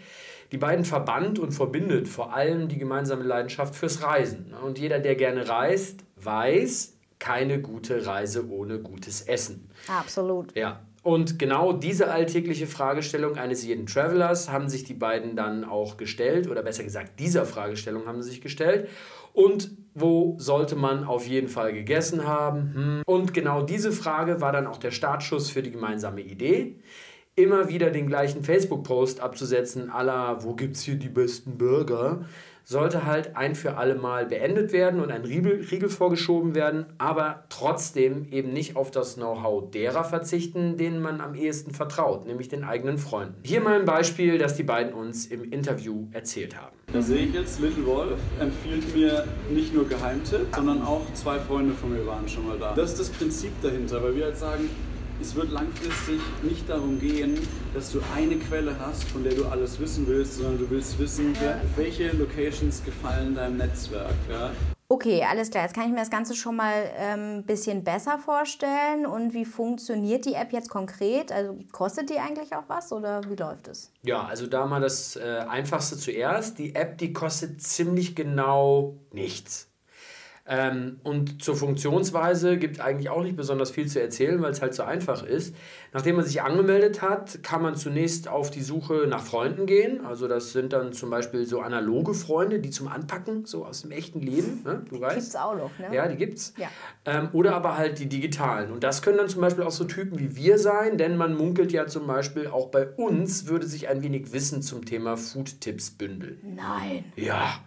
Die 0.51 0.59
beiden 0.59 0.85
verband 0.85 1.39
und 1.39 1.53
verbindet 1.53 2.09
vor 2.09 2.35
allem 2.35 2.67
die 2.67 2.79
gemeinsame 2.79 3.23
Leidenschaft 3.23 3.77
fürs 3.77 4.03
Reisen. 4.03 4.55
Und 4.65 4.79
jeder, 4.81 4.99
der 4.99 5.15
gerne 5.15 5.49
reist, 5.49 6.01
weiß, 6.17 6.95
keine 7.21 7.61
gute 7.61 8.05
Reise 8.07 8.49
ohne 8.51 8.81
gutes 8.81 9.23
Essen. 9.23 9.71
Absolut. 9.89 10.55
Ja, 10.57 10.81
und 11.05 11.39
genau 11.39 11.75
diese 11.75 12.11
alltägliche 12.11 12.67
Fragestellung 12.67 13.37
eines 13.37 13.63
jeden 13.63 13.85
Travelers 13.85 14.51
haben 14.51 14.71
sich 14.71 14.85
die 14.85 14.95
beiden 14.95 15.37
dann 15.37 15.63
auch 15.63 15.99
gestellt, 15.99 16.49
oder 16.49 16.63
besser 16.63 16.83
gesagt, 16.83 17.21
dieser 17.21 17.45
Fragestellung 17.45 18.07
haben 18.07 18.23
sie 18.23 18.31
sich 18.31 18.41
gestellt. 18.41 18.89
Und 19.35 19.77
wo 19.93 20.35
sollte 20.39 20.77
man 20.77 21.05
auf 21.05 21.27
jeden 21.27 21.49
Fall 21.49 21.75
gegessen 21.75 22.27
haben? 22.27 22.75
Hm. 22.75 23.03
Und 23.05 23.35
genau 23.35 23.63
diese 23.63 23.93
Frage 23.93 24.41
war 24.41 24.53
dann 24.53 24.67
auch 24.67 24.79
der 24.79 24.93
Startschuss 24.93 25.51
für 25.51 25.63
die 25.63 25.73
gemeinsame 25.73 26.23
Idee. 26.23 26.77
Immer 27.37 27.69
wieder 27.69 27.91
den 27.91 28.07
gleichen 28.07 28.43
Facebook-Post 28.43 29.21
abzusetzen, 29.21 29.91
aller, 29.91 30.43
wo 30.43 30.55
gibt's 30.55 30.83
hier 30.83 30.95
die 30.95 31.11
besten 31.11 31.59
Burger? 31.59 32.25
Sollte 32.65 33.05
halt 33.05 33.37
ein 33.37 33.55
für 33.55 33.77
alle 33.77 33.95
Mal 33.95 34.27
beendet 34.27 34.73
werden 34.73 35.01
und 35.01 35.11
ein 35.11 35.25
Riegel, 35.25 35.65
Riegel 35.71 35.89
vorgeschoben 35.89 36.55
werden, 36.55 36.87
aber 36.99 37.45
trotzdem 37.51 38.27
eben 38.31 38.53
nicht 38.53 38.77
auf 38.77 38.91
das 38.91 39.15
Know-how 39.15 39.71
derer 39.71 40.05
verzichten, 40.05 40.77
denen 40.77 41.01
man 41.01 41.21
am 41.21 41.35
ehesten 41.35 41.73
vertraut, 41.73 42.27
nämlich 42.27 42.49
den 42.49 42.65
eigenen 42.65 42.99
Freunden. 42.99 43.35
Hier 43.43 43.61
mal 43.61 43.79
ein 43.79 43.85
Beispiel, 43.85 44.39
das 44.39 44.57
die 44.57 44.63
beiden 44.63 44.95
uns 44.95 45.27
im 45.27 45.45
Interview 45.53 46.07
erzählt 46.13 46.57
haben. 46.61 46.77
Da 46.93 47.03
sehe 47.03 47.27
ich 47.27 47.35
jetzt, 47.35 47.61
Little 47.61 47.87
Wolf 47.87 48.19
empfiehlt 48.41 48.95
mir 48.95 49.25
nicht 49.51 49.75
nur 49.75 49.89
Geheimtipp, 49.89 50.47
sondern 50.55 50.83
auch 50.83 51.03
zwei 51.15 51.39
Freunde 51.39 51.75
von 51.75 51.93
mir 51.93 52.07
waren 52.07 52.29
schon 52.29 52.47
mal 52.47 52.59
da. 52.59 52.75
Das 52.75 52.93
ist 52.93 53.01
das 53.01 53.09
Prinzip 53.11 53.53
dahinter, 53.63 54.03
weil 54.03 54.17
wir 54.17 54.25
halt 54.27 54.37
sagen, 54.37 54.71
es 55.21 55.35
wird 55.35 55.51
langfristig 55.51 56.21
nicht 56.43 56.69
darum 56.69 56.99
gehen, 57.01 57.39
dass 57.73 57.93
du 57.93 58.01
eine 58.15 58.37
Quelle 58.37 58.77
hast, 58.79 59.05
von 59.05 59.25
der 59.25 59.35
du 59.35 59.47
alles 59.47 59.79
wissen 59.81 60.07
willst, 60.07 60.37
sondern 60.37 60.59
du 60.59 60.71
willst 60.71 60.99
wissen, 60.99 61.35
welche 61.77 62.11
Locations 62.13 62.85
gefallen 62.85 63.35
deinem 63.35 63.57
Netzwerk. 63.57 64.15
Ja? 64.29 64.51
Okay, 64.89 65.25
alles 65.29 65.51
klar. 65.51 65.65
Jetzt 65.65 65.75
kann 65.75 65.85
ich 65.85 65.91
mir 65.91 65.99
das 65.99 66.11
Ganze 66.11 66.35
schon 66.35 66.57
mal 66.57 66.73
ein 66.99 67.39
ähm, 67.39 67.43
bisschen 67.45 67.83
besser 67.85 68.19
vorstellen. 68.19 69.07
Und 69.07 69.33
wie 69.33 69.47
funktioniert 69.47 70.27
die 70.27 70.35
App 70.35 70.53
jetzt 70.53 70.69
konkret? 70.69 71.33
Also 71.33 71.59
kostet 71.73 72.11
die 72.11 72.19
eigentlich 72.19 72.55
auch 72.55 72.65
was 72.69 72.93
oder 72.93 73.23
wie 73.29 73.35
läuft 73.35 73.69
es? 73.69 73.91
Ja, 74.03 74.25
also 74.25 74.47
da 74.47 74.67
mal 74.67 74.81
das 74.81 75.17
äh, 75.17 75.45
Einfachste 75.49 75.97
zuerst. 75.97 76.59
Die 76.59 76.75
App, 76.75 76.99
die 76.99 77.13
kostet 77.13 77.63
ziemlich 77.63 78.15
genau 78.15 78.99
nichts. 79.11 79.69
Ähm, 80.47 81.01
und 81.03 81.43
zur 81.43 81.57
Funktionsweise 81.57 82.59
gibt 82.59 82.77
es 82.77 82.81
eigentlich 82.81 83.09
auch 83.09 83.23
nicht 83.23 83.37
besonders 83.37 83.71
viel 83.71 83.87
zu 83.87 84.01
erzählen, 84.01 84.43
weil 84.43 84.51
es 84.51 84.61
halt 84.61 84.75
so 84.75 84.83
einfach 84.83 85.23
ist. 85.23 85.57
Nachdem 85.95 86.17
man 86.17 86.25
sich 86.27 86.43
angemeldet 86.43 87.01
hat, 87.01 87.43
kann 87.43 87.63
man 87.63 87.77
zunächst 87.77 88.29
auf 88.29 88.51
die 88.51 88.61
Suche 88.61 89.07
nach 89.09 89.23
Freunden 89.23 89.65
gehen. 89.65 90.05
Also 90.05 90.29
das 90.29 90.53
sind 90.53 90.75
dann 90.75 90.93
zum 90.93 91.09
Beispiel 91.09 91.47
so 91.47 91.61
analoge 91.61 92.13
Freunde, 92.13 92.59
die 92.59 92.69
zum 92.69 92.89
Anpacken, 92.89 93.47
so 93.47 93.65
aus 93.65 93.83
dem 93.83 93.91
echten 93.91 94.21
Leben, 94.21 94.63
ne? 94.65 94.85
du 94.91 95.01
weißt. 95.01 95.17
Gibt's 95.17 95.37
auch 95.37 95.57
noch, 95.57 95.71
ne? 95.79 95.95
Ja, 95.95 96.09
die 96.09 96.17
gibt's. 96.17 96.53
Ja. 96.59 96.69
Ähm, 97.07 97.31
oder 97.33 97.55
aber 97.55 97.79
halt 97.79 97.99
die 97.99 98.09
digitalen. 98.09 98.71
Und 98.71 98.85
das 98.85 99.01
können 99.01 99.17
dann 99.17 99.31
zum 99.31 99.41
Beispiel 99.41 99.65
auch 99.65 99.71
so 99.71 99.85
Typen 99.85 100.19
wie 100.19 100.37
wir 100.37 100.59
sein, 100.59 100.99
denn 100.99 101.17
man 101.17 101.35
munkelt 101.37 101.73
ja 101.73 101.87
zum 101.87 102.07
Beispiel, 102.07 102.49
auch 102.49 102.69
bei 102.69 102.87
uns 102.87 103.47
würde 103.47 103.67
sich 103.67 103.89
ein 103.89 104.03
wenig 104.03 104.33
Wissen 104.35 104.61
zum 104.61 104.85
Thema 104.85 105.17
Food-Tipps 105.17 105.93
bündeln. 105.93 106.39
Nein. 106.55 107.05
Ja. 107.17 107.61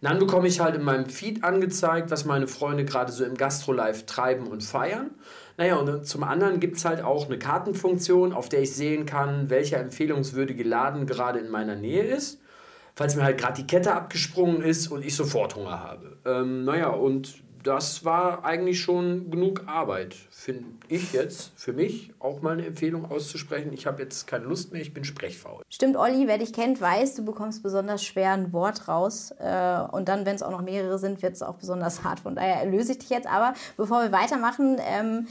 Und 0.00 0.08
dann 0.10 0.18
bekomme 0.18 0.46
ich 0.46 0.60
halt 0.60 0.74
in 0.74 0.82
meinem 0.82 1.06
Feed 1.06 1.42
angezeigt, 1.42 2.10
was 2.10 2.24
meine 2.24 2.46
Freunde 2.46 2.84
gerade 2.84 3.10
so 3.10 3.24
im 3.24 3.34
Gastrolife 3.34 4.04
treiben 4.04 4.46
und 4.46 4.62
feiern. 4.62 5.10
Naja, 5.56 5.76
und 5.76 6.06
zum 6.06 6.22
anderen 6.22 6.60
gibt 6.60 6.76
es 6.76 6.84
halt 6.84 7.02
auch 7.02 7.26
eine 7.26 7.38
Kartenfunktion, 7.38 8.34
auf 8.34 8.50
der 8.50 8.60
ich 8.60 8.74
sehen 8.74 9.06
kann, 9.06 9.48
welcher 9.48 9.78
empfehlungswürdige 9.78 10.64
Laden 10.64 11.06
gerade 11.06 11.38
in 11.38 11.48
meiner 11.48 11.76
Nähe 11.76 12.02
ist. 12.02 12.40
Falls 12.94 13.16
mir 13.16 13.24
halt 13.24 13.38
gerade 13.38 13.62
die 13.62 13.66
Kette 13.66 13.94
abgesprungen 13.94 14.62
ist 14.62 14.88
und 14.88 15.04
ich 15.04 15.16
sofort 15.16 15.56
Hunger 15.56 15.82
habe. 15.82 16.18
Ähm, 16.24 16.64
naja, 16.64 16.88
und 16.88 17.34
das 17.66 18.04
war 18.04 18.44
eigentlich 18.44 18.80
schon 18.80 19.30
genug 19.30 19.64
Arbeit, 19.66 20.14
finde 20.30 20.64
ich 20.88 21.12
jetzt, 21.12 21.50
für 21.56 21.72
mich 21.72 22.12
auch 22.20 22.40
mal 22.40 22.52
eine 22.52 22.66
Empfehlung 22.66 23.10
auszusprechen. 23.10 23.72
Ich 23.72 23.86
habe 23.86 24.02
jetzt 24.02 24.26
keine 24.26 24.44
Lust 24.44 24.72
mehr, 24.72 24.80
ich 24.80 24.94
bin 24.94 25.04
sprechfaul. 25.04 25.62
Stimmt, 25.68 25.96
Olli, 25.96 26.28
wer 26.28 26.38
dich 26.38 26.52
kennt, 26.52 26.80
weiß, 26.80 27.16
du 27.16 27.24
bekommst 27.24 27.62
besonders 27.62 28.04
schwer 28.04 28.32
ein 28.32 28.52
Wort 28.52 28.86
raus. 28.86 29.32
Äh, 29.40 29.80
und 29.90 30.08
dann, 30.08 30.24
wenn 30.24 30.36
es 30.36 30.42
auch 30.42 30.52
noch 30.52 30.62
mehrere 30.62 30.98
sind, 30.98 31.22
wird 31.22 31.34
es 31.34 31.42
auch 31.42 31.56
besonders 31.56 32.04
hart. 32.04 32.20
Von 32.20 32.36
daher 32.36 32.60
erlöse 32.60 32.92
ich 32.92 32.98
dich 32.98 33.10
jetzt. 33.10 33.26
Aber 33.26 33.54
bevor 33.76 34.02
wir 34.02 34.12
weitermachen, 34.12 34.78
ähm, 34.80 35.26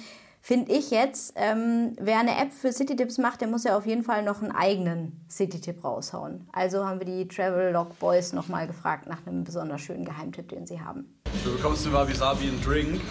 finde 0.45 0.73
ich 0.73 0.91
jetzt, 0.91 1.33
ähm, 1.37 1.93
wer 1.99 2.19
eine 2.19 2.39
App 2.39 2.53
für 2.53 2.71
City-Tipps 2.71 3.17
macht, 3.17 3.41
der 3.41 3.47
muss 3.47 3.63
ja 3.63 3.75
auf 3.75 3.87
jeden 3.87 4.03
Fall 4.03 4.21
noch 4.21 4.43
einen 4.43 4.51
eigenen 4.51 5.25
City-Tipp 5.27 5.83
raushauen. 5.83 6.47
Also 6.53 6.85
haben 6.85 6.99
wir 6.99 7.05
die 7.07 7.27
Travel 7.27 7.73
Log 7.73 7.97
Boys 7.97 8.31
nochmal 8.31 8.67
gefragt 8.67 9.07
nach 9.07 9.25
einem 9.25 9.43
besonders 9.43 9.81
schönen 9.81 10.05
Geheimtipp, 10.05 10.49
den 10.49 10.67
sie 10.67 10.79
haben. 10.79 11.17
Du 11.43 11.51
bekommst 11.53 11.87
über 11.87 12.07
Wasabi 12.07 12.47
einen 12.47 12.61
Drink 12.61 13.01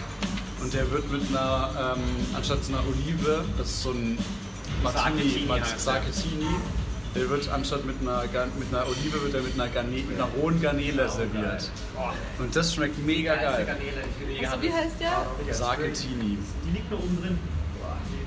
und 0.61 0.73
der 0.73 0.89
wird 0.91 1.11
mit 1.11 1.23
einer, 1.27 1.97
ähm, 1.97 2.03
anstatt 2.33 2.63
so 2.63 2.71
einer 2.71 2.81
Olive, 2.87 3.43
das 3.57 3.67
ist 3.67 3.83
so 3.83 3.91
ein 3.91 4.17
Martini, 4.81 5.45
Saketini, 5.75 6.55
der 7.15 7.29
wird 7.29 7.49
anstatt 7.49 7.85
mit 7.85 7.95
einer, 8.01 8.23
mit 8.23 8.67
einer 8.73 8.85
Olive, 8.87 9.23
wird 9.23 9.33
er 9.33 9.41
mit 9.41 9.53
einer, 9.53 9.69
Garne, 9.69 9.89
mit 9.89 10.19
einer 10.19 10.29
rohen 10.37 10.61
Garnele 10.61 11.07
serviert. 11.09 11.71
Und 12.39 12.55
das 12.55 12.73
schmeckt 12.73 13.03
mega 13.05 13.35
geil. 13.35 13.67
Also, 14.41 14.61
wie 14.61 14.73
heißt 14.73 14.95
der? 14.99 15.53
Saketini. 15.53 16.37
Die 16.65 16.71
liegt 16.71 16.91
nur 16.91 16.99
oben 16.99 17.21
drin. 17.21 17.39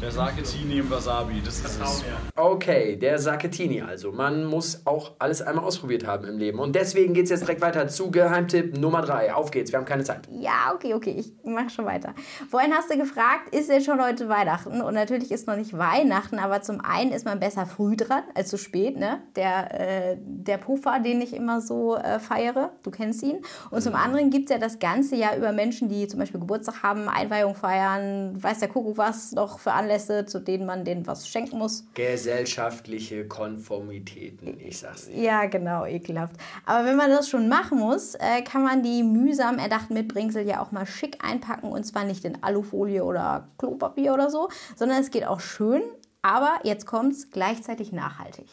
Der 0.00 0.12
Saketini 0.12 0.78
im 0.78 0.88
Wasabi, 0.90 1.42
das 1.44 1.58
ist 1.58 1.80
es. 1.82 2.04
Okay, 2.36 2.94
der 2.94 3.18
Saketini 3.18 3.82
also. 3.82 4.12
Man 4.12 4.44
muss 4.44 4.86
auch 4.86 5.14
alles 5.18 5.42
einmal 5.42 5.64
ausprobiert 5.64 6.06
haben 6.06 6.24
im 6.24 6.38
Leben. 6.38 6.60
Und 6.60 6.76
deswegen 6.76 7.14
geht 7.14 7.24
es 7.24 7.30
jetzt 7.30 7.40
direkt 7.40 7.60
weiter 7.60 7.88
zu 7.88 8.12
Geheimtipp 8.12 8.78
Nummer 8.78 9.02
3. 9.02 9.34
Auf 9.34 9.50
geht's, 9.50 9.72
wir 9.72 9.78
haben 9.80 9.86
keine 9.86 10.04
Zeit. 10.04 10.28
Ja, 10.30 10.72
okay, 10.72 10.94
okay, 10.94 11.16
ich 11.18 11.32
mache 11.44 11.70
schon 11.70 11.84
weiter. 11.84 12.14
Vorhin 12.48 12.72
hast 12.72 12.92
du 12.92 12.96
gefragt, 12.96 13.52
ist 13.52 13.68
denn 13.68 13.82
schon 13.82 14.00
heute 14.00 14.28
Weihnachten? 14.28 14.82
Und 14.82 14.94
natürlich 14.94 15.32
ist 15.32 15.48
noch 15.48 15.56
nicht 15.56 15.76
Weihnachten, 15.76 16.38
aber 16.38 16.62
zum 16.62 16.80
einen 16.80 17.10
ist 17.10 17.24
man 17.24 17.40
besser 17.40 17.66
früh 17.66 17.96
dran 17.96 18.22
als 18.36 18.50
zu 18.50 18.56
spät, 18.56 18.96
ne? 18.96 19.18
Der, 19.34 20.12
äh, 20.12 20.16
der 20.20 20.58
Puffer, 20.58 21.00
den 21.00 21.20
ich 21.20 21.34
immer 21.34 21.60
so 21.60 21.96
äh, 21.96 22.20
feiere, 22.20 22.70
du 22.84 22.92
kennst 22.92 23.24
ihn. 23.24 23.40
Und 23.72 23.82
zum 23.82 23.96
anderen 23.96 24.30
gibt 24.30 24.48
es 24.48 24.54
ja 24.54 24.60
das 24.60 24.78
ganze 24.78 25.16
Jahr 25.16 25.36
über 25.36 25.50
Menschen, 25.50 25.88
die 25.88 26.06
zum 26.06 26.20
Beispiel 26.20 26.38
Geburtstag 26.38 26.84
haben, 26.84 27.08
Einweihung 27.08 27.56
feiern, 27.56 28.40
weiß 28.40 28.60
der 28.60 28.68
Kuckuck 28.68 28.96
was 28.96 29.32
noch 29.32 29.58
für 29.58 29.72
Anlässe, 29.72 29.87
zu 30.26 30.40
denen 30.40 30.66
man 30.66 30.84
denen 30.84 31.06
was 31.06 31.28
schenken 31.28 31.58
muss. 31.58 31.84
Gesellschaftliche 31.94 33.26
Konformitäten, 33.26 34.60
ich 34.60 34.78
sag's 34.78 35.06
dir. 35.06 35.20
Ja, 35.20 35.46
genau, 35.46 35.84
ekelhaft. 35.84 36.36
Aber 36.64 36.86
wenn 36.86 36.96
man 36.96 37.10
das 37.10 37.28
schon 37.28 37.48
machen 37.48 37.78
muss, 37.78 38.14
äh, 38.16 38.42
kann 38.42 38.62
man 38.62 38.82
die 38.82 39.02
mühsam 39.02 39.58
erdachten 39.58 39.94
Mitbringsel 39.94 40.46
ja 40.46 40.62
auch 40.62 40.72
mal 40.72 40.86
schick 40.86 41.24
einpacken 41.24 41.70
und 41.70 41.84
zwar 41.84 42.04
nicht 42.04 42.24
in 42.24 42.42
Alufolie 42.42 43.04
oder 43.04 43.48
Klopapier 43.58 44.14
oder 44.14 44.30
so, 44.30 44.48
sondern 44.76 45.00
es 45.00 45.10
geht 45.10 45.26
auch 45.26 45.40
schön, 45.40 45.82
aber 46.22 46.58
jetzt 46.64 46.86
kommt's 46.86 47.30
gleichzeitig 47.30 47.92
nachhaltig. 47.92 48.46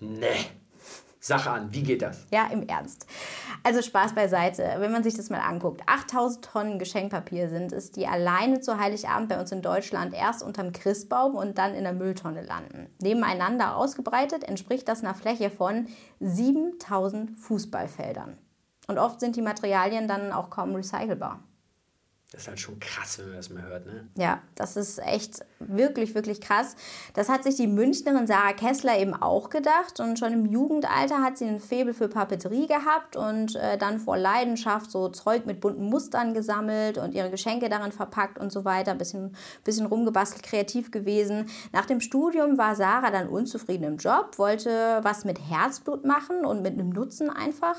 Nee. 0.00 0.26
Sache 1.24 1.52
an, 1.52 1.72
wie 1.72 1.84
geht 1.84 2.02
das? 2.02 2.26
Ja, 2.32 2.48
im 2.48 2.66
Ernst. 2.66 3.06
Also 3.62 3.80
Spaß 3.80 4.12
beiseite. 4.12 4.74
Wenn 4.78 4.90
man 4.90 5.04
sich 5.04 5.14
das 5.14 5.30
mal 5.30 5.38
anguckt, 5.38 5.80
8000 5.86 6.44
Tonnen 6.44 6.78
Geschenkpapier 6.80 7.48
sind 7.48 7.72
es, 7.72 7.92
die 7.92 8.08
alleine 8.08 8.60
zu 8.60 8.76
Heiligabend 8.76 9.28
bei 9.28 9.38
uns 9.38 9.52
in 9.52 9.62
Deutschland 9.62 10.14
erst 10.14 10.42
unterm 10.42 10.72
Christbaum 10.72 11.36
und 11.36 11.58
dann 11.58 11.74
in 11.74 11.84
der 11.84 11.92
Mülltonne 11.92 12.42
landen. 12.42 12.88
Nebeneinander 13.00 13.76
ausgebreitet 13.76 14.42
entspricht 14.42 14.88
das 14.88 15.04
einer 15.04 15.14
Fläche 15.14 15.50
von 15.50 15.86
7000 16.18 17.38
Fußballfeldern. 17.38 18.36
Und 18.88 18.98
oft 18.98 19.20
sind 19.20 19.36
die 19.36 19.42
Materialien 19.42 20.08
dann 20.08 20.32
auch 20.32 20.50
kaum 20.50 20.74
recycelbar. 20.74 21.44
Das 22.32 22.42
ist 22.42 22.48
halt 22.48 22.60
schon 22.60 22.80
krass, 22.80 23.18
wenn 23.18 23.26
man 23.26 23.36
das 23.36 23.50
mal 23.50 23.62
hört, 23.62 23.86
ne? 23.86 24.08
Ja, 24.16 24.42
das 24.54 24.76
ist 24.76 24.98
echt 24.98 25.44
wirklich, 25.68 26.14
wirklich 26.14 26.40
krass. 26.40 26.76
Das 27.14 27.28
hat 27.28 27.44
sich 27.44 27.56
die 27.56 27.66
Münchnerin 27.66 28.26
Sarah 28.26 28.52
Kessler 28.52 28.98
eben 28.98 29.14
auch 29.14 29.50
gedacht. 29.50 30.00
Und 30.00 30.18
schon 30.18 30.32
im 30.32 30.46
Jugendalter 30.46 31.22
hat 31.22 31.38
sie 31.38 31.46
einen 31.46 31.60
Faible 31.60 31.94
für 31.94 32.08
Papeterie 32.08 32.66
gehabt 32.66 33.16
und 33.16 33.56
äh, 33.56 33.78
dann 33.78 33.98
vor 33.98 34.16
Leidenschaft 34.16 34.90
so 34.90 35.08
Zeug 35.08 35.46
mit 35.46 35.60
bunten 35.60 35.88
Mustern 35.88 36.34
gesammelt 36.34 36.98
und 36.98 37.14
ihre 37.14 37.30
Geschenke 37.30 37.68
darin 37.68 37.92
verpackt 37.92 38.38
und 38.38 38.52
so 38.52 38.64
weiter. 38.64 38.94
Bisschen, 38.94 39.36
bisschen 39.64 39.86
rumgebastelt, 39.86 40.42
kreativ 40.42 40.90
gewesen. 40.90 41.46
Nach 41.72 41.86
dem 41.86 42.00
Studium 42.00 42.58
war 42.58 42.74
Sarah 42.74 43.10
dann 43.10 43.28
unzufrieden 43.28 43.84
im 43.84 43.96
Job, 43.96 44.38
wollte 44.38 45.00
was 45.02 45.24
mit 45.24 45.38
Herzblut 45.50 46.04
machen 46.04 46.44
und 46.44 46.62
mit 46.62 46.74
einem 46.74 46.90
Nutzen 46.90 47.30
einfach. 47.30 47.76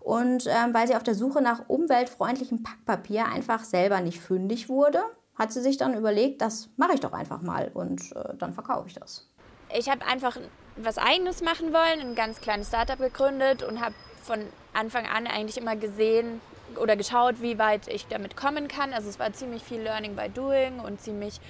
Und 0.00 0.46
ähm, 0.46 0.74
weil 0.74 0.86
sie 0.86 0.96
auf 0.96 1.02
der 1.02 1.14
Suche 1.14 1.40
nach 1.40 1.68
umweltfreundlichem 1.68 2.62
Packpapier 2.62 3.24
einfach 3.26 3.64
selber 3.64 4.00
nicht 4.00 4.20
fündig 4.20 4.68
wurde, 4.68 5.02
hat 5.36 5.52
sie 5.52 5.60
sich 5.60 5.76
dann 5.76 5.94
überlegt, 5.94 6.40
das 6.40 6.68
mache 6.76 6.94
ich 6.94 7.00
doch 7.00 7.12
einfach 7.12 7.42
mal 7.42 7.70
und 7.74 8.12
äh, 8.12 8.34
dann 8.38 8.54
verkaufe 8.54 8.88
ich 8.88 8.94
das. 8.94 9.28
Ich 9.76 9.88
habe 9.88 10.06
einfach 10.06 10.36
was 10.76 10.98
Eigenes 10.98 11.42
machen 11.42 11.72
wollen, 11.72 12.00
ein 12.00 12.14
ganz 12.14 12.40
kleines 12.40 12.68
Startup 12.68 12.98
gegründet 12.98 13.62
und 13.62 13.80
habe 13.80 13.94
von 14.22 14.40
Anfang 14.72 15.06
an 15.06 15.26
eigentlich 15.26 15.58
immer 15.58 15.76
gesehen 15.76 16.40
oder 16.80 16.96
geschaut, 16.96 17.40
wie 17.40 17.58
weit 17.58 17.88
ich 17.88 18.06
damit 18.06 18.36
kommen 18.36 18.68
kann. 18.68 18.92
Also 18.92 19.08
es 19.08 19.18
war 19.18 19.32
ziemlich 19.32 19.62
viel 19.62 19.80
Learning 19.80 20.16
by 20.16 20.28
Doing 20.28 20.80
und 20.80 21.00
ziemlich 21.00 21.40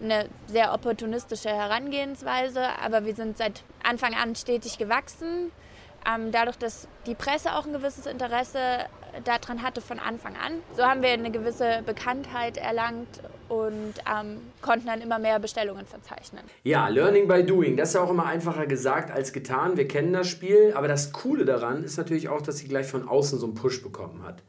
eine 0.00 0.28
sehr 0.46 0.72
opportunistische 0.72 1.48
Herangehensweise, 1.48 2.62
aber 2.80 3.04
wir 3.04 3.14
sind 3.14 3.36
seit 3.36 3.64
Anfang 3.82 4.14
an 4.14 4.36
stetig 4.36 4.78
gewachsen. 4.78 5.50
Ähm, 6.08 6.30
dadurch, 6.30 6.56
dass 6.56 6.86
die 7.06 7.14
Presse 7.14 7.54
auch 7.54 7.66
ein 7.66 7.72
gewisses 7.72 8.06
Interesse 8.06 8.86
daran 9.24 9.62
hatte 9.62 9.80
von 9.80 9.98
Anfang 9.98 10.34
an. 10.34 10.54
So 10.76 10.84
haben 10.84 11.02
wir 11.02 11.10
eine 11.10 11.30
gewisse 11.30 11.82
Bekanntheit 11.84 12.56
erlangt 12.56 13.20
und 13.48 13.94
ähm, 14.10 14.40
konnten 14.60 14.86
dann 14.86 15.00
immer 15.00 15.18
mehr 15.18 15.38
Bestellungen 15.38 15.86
verzeichnen. 15.86 16.42
Ja, 16.64 16.88
Learning 16.88 17.28
by 17.28 17.44
Doing, 17.44 17.76
das 17.76 17.90
ist 17.90 17.94
ja 17.94 18.02
auch 18.02 18.10
immer 18.10 18.26
einfacher 18.26 18.66
gesagt 18.66 19.10
als 19.10 19.32
getan. 19.32 19.76
Wir 19.76 19.88
kennen 19.88 20.12
das 20.12 20.28
Spiel, 20.28 20.72
aber 20.74 20.88
das 20.88 21.12
Coole 21.12 21.44
daran 21.44 21.84
ist 21.84 21.96
natürlich 21.96 22.28
auch, 22.28 22.42
dass 22.42 22.58
sie 22.58 22.68
gleich 22.68 22.86
von 22.86 23.08
außen 23.08 23.38
so 23.38 23.46
einen 23.46 23.54
Push 23.54 23.82
bekommen 23.82 24.22
hat. 24.22 24.42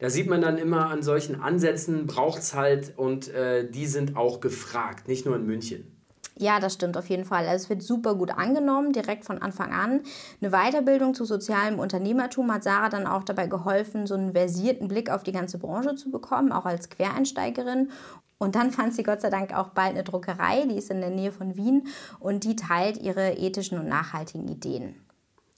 Da 0.00 0.10
sieht 0.10 0.28
man 0.28 0.40
dann 0.40 0.58
immer 0.58 0.90
an 0.90 1.02
solchen 1.02 1.40
Ansätzen, 1.40 2.06
braucht 2.06 2.38
es 2.38 2.54
halt 2.54 2.92
und 2.96 3.28
äh, 3.34 3.68
die 3.68 3.86
sind 3.86 4.16
auch 4.16 4.40
gefragt, 4.40 5.08
nicht 5.08 5.26
nur 5.26 5.34
in 5.34 5.44
München. 5.44 5.97
Ja, 6.40 6.60
das 6.60 6.74
stimmt 6.74 6.96
auf 6.96 7.08
jeden 7.08 7.24
Fall. 7.24 7.46
Also 7.48 7.64
es 7.64 7.70
wird 7.70 7.82
super 7.82 8.14
gut 8.14 8.30
angenommen, 8.30 8.92
direkt 8.92 9.24
von 9.24 9.42
Anfang 9.42 9.72
an. 9.72 10.02
Eine 10.40 10.50
Weiterbildung 10.50 11.14
zu 11.14 11.24
sozialem 11.24 11.80
Unternehmertum 11.80 12.52
hat 12.52 12.62
Sarah 12.62 12.88
dann 12.88 13.08
auch 13.08 13.24
dabei 13.24 13.48
geholfen, 13.48 14.06
so 14.06 14.14
einen 14.14 14.32
versierten 14.32 14.86
Blick 14.86 15.10
auf 15.10 15.24
die 15.24 15.32
ganze 15.32 15.58
Branche 15.58 15.96
zu 15.96 16.10
bekommen, 16.12 16.52
auch 16.52 16.64
als 16.64 16.90
Quereinsteigerin. 16.90 17.90
Und 18.38 18.54
dann 18.54 18.70
fand 18.72 18.94
sie 18.94 19.02
Gott 19.02 19.20
sei 19.20 19.30
Dank 19.30 19.52
auch 19.52 19.70
bald 19.70 19.90
eine 19.90 20.04
Druckerei, 20.04 20.64
die 20.66 20.78
ist 20.78 20.90
in 20.90 21.00
der 21.00 21.10
Nähe 21.10 21.32
von 21.32 21.56
Wien 21.56 21.88
und 22.20 22.44
die 22.44 22.54
teilt 22.54 22.98
ihre 22.98 23.32
ethischen 23.32 23.78
und 23.78 23.88
nachhaltigen 23.88 24.46
Ideen. 24.46 24.94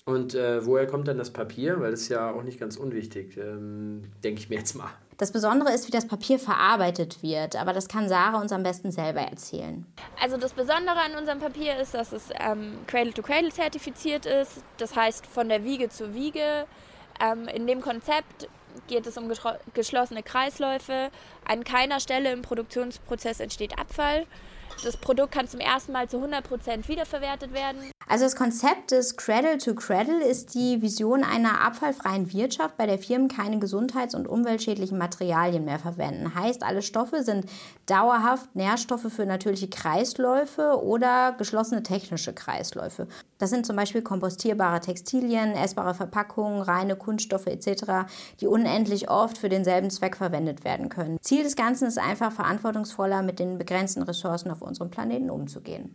Und 0.06 0.34
äh, 0.34 0.64
woher 0.64 0.86
kommt 0.86 1.08
dann 1.08 1.18
das 1.18 1.30
Papier? 1.30 1.78
Weil 1.80 1.90
das 1.90 2.00
ist 2.00 2.08
ja 2.08 2.32
auch 2.32 2.42
nicht 2.42 2.58
ganz 2.58 2.76
unwichtig, 2.76 3.36
ähm, 3.36 4.04
denke 4.24 4.40
ich 4.40 4.48
mir 4.48 4.56
jetzt 4.56 4.74
mal. 4.74 4.90
Das 5.20 5.32
Besondere 5.32 5.70
ist, 5.74 5.86
wie 5.86 5.90
das 5.90 6.08
Papier 6.08 6.38
verarbeitet 6.38 7.22
wird, 7.22 7.54
aber 7.54 7.74
das 7.74 7.88
kann 7.88 8.08
Sarah 8.08 8.40
uns 8.40 8.52
am 8.52 8.62
besten 8.62 8.90
selber 8.90 9.20
erzählen. 9.20 9.84
Also 10.18 10.38
das 10.38 10.54
Besondere 10.54 10.96
an 10.96 11.14
unserem 11.14 11.40
Papier 11.40 11.76
ist, 11.76 11.92
dass 11.92 12.12
es 12.12 12.30
ähm, 12.40 12.78
Cradle 12.86 13.12
to 13.12 13.20
Cradle 13.20 13.52
zertifiziert 13.52 14.24
ist. 14.24 14.62
Das 14.78 14.96
heißt 14.96 15.26
von 15.26 15.50
der 15.50 15.62
Wiege 15.62 15.90
zur 15.90 16.14
Wiege. 16.14 16.64
Ähm, 17.20 17.48
in 17.48 17.66
dem 17.66 17.82
Konzept 17.82 18.48
geht 18.88 19.06
es 19.06 19.18
um 19.18 19.30
geschlossene 19.74 20.22
Kreisläufe. 20.22 21.10
An 21.46 21.64
keiner 21.64 22.00
Stelle 22.00 22.32
im 22.32 22.40
Produktionsprozess 22.40 23.40
entsteht 23.40 23.78
Abfall. 23.78 24.24
Das 24.84 24.96
Produkt 24.96 25.32
kann 25.32 25.46
zum 25.46 25.60
ersten 25.60 25.92
Mal 25.92 26.08
zu 26.08 26.16
100% 26.16 26.88
wiederverwertet 26.88 27.52
werden. 27.52 27.90
Also 28.10 28.24
das 28.24 28.34
Konzept 28.34 28.90
des 28.90 29.16
Cradle 29.16 29.58
to 29.58 29.72
Cradle 29.76 30.20
ist 30.24 30.54
die 30.56 30.82
Vision 30.82 31.22
einer 31.22 31.60
abfallfreien 31.60 32.32
Wirtschaft, 32.32 32.76
bei 32.76 32.86
der 32.86 32.98
Firmen 32.98 33.28
keine 33.28 33.60
gesundheits- 33.60 34.16
und 34.16 34.26
umweltschädlichen 34.26 34.98
Materialien 34.98 35.64
mehr 35.64 35.78
verwenden. 35.78 36.34
Heißt, 36.34 36.64
alle 36.64 36.82
Stoffe 36.82 37.22
sind 37.22 37.46
dauerhaft 37.86 38.56
Nährstoffe 38.56 39.12
für 39.12 39.26
natürliche 39.26 39.68
Kreisläufe 39.68 40.82
oder 40.82 41.36
geschlossene 41.38 41.84
technische 41.84 42.32
Kreisläufe. 42.32 43.06
Das 43.38 43.50
sind 43.50 43.64
zum 43.64 43.76
Beispiel 43.76 44.02
kompostierbare 44.02 44.80
Textilien, 44.80 45.52
essbare 45.52 45.94
Verpackungen, 45.94 46.62
reine 46.62 46.96
Kunststoffe 46.96 47.46
etc., 47.46 48.10
die 48.40 48.48
unendlich 48.48 49.08
oft 49.08 49.38
für 49.38 49.48
denselben 49.48 49.90
Zweck 49.90 50.16
verwendet 50.16 50.64
werden 50.64 50.88
können. 50.88 51.16
Ziel 51.20 51.44
des 51.44 51.54
Ganzen 51.54 51.86
ist 51.86 51.98
einfach 51.98 52.32
verantwortungsvoller 52.32 53.22
mit 53.22 53.38
den 53.38 53.56
begrenzten 53.56 54.02
Ressourcen 54.02 54.50
auf 54.50 54.62
unserem 54.62 54.90
Planeten 54.90 55.30
umzugehen. 55.30 55.94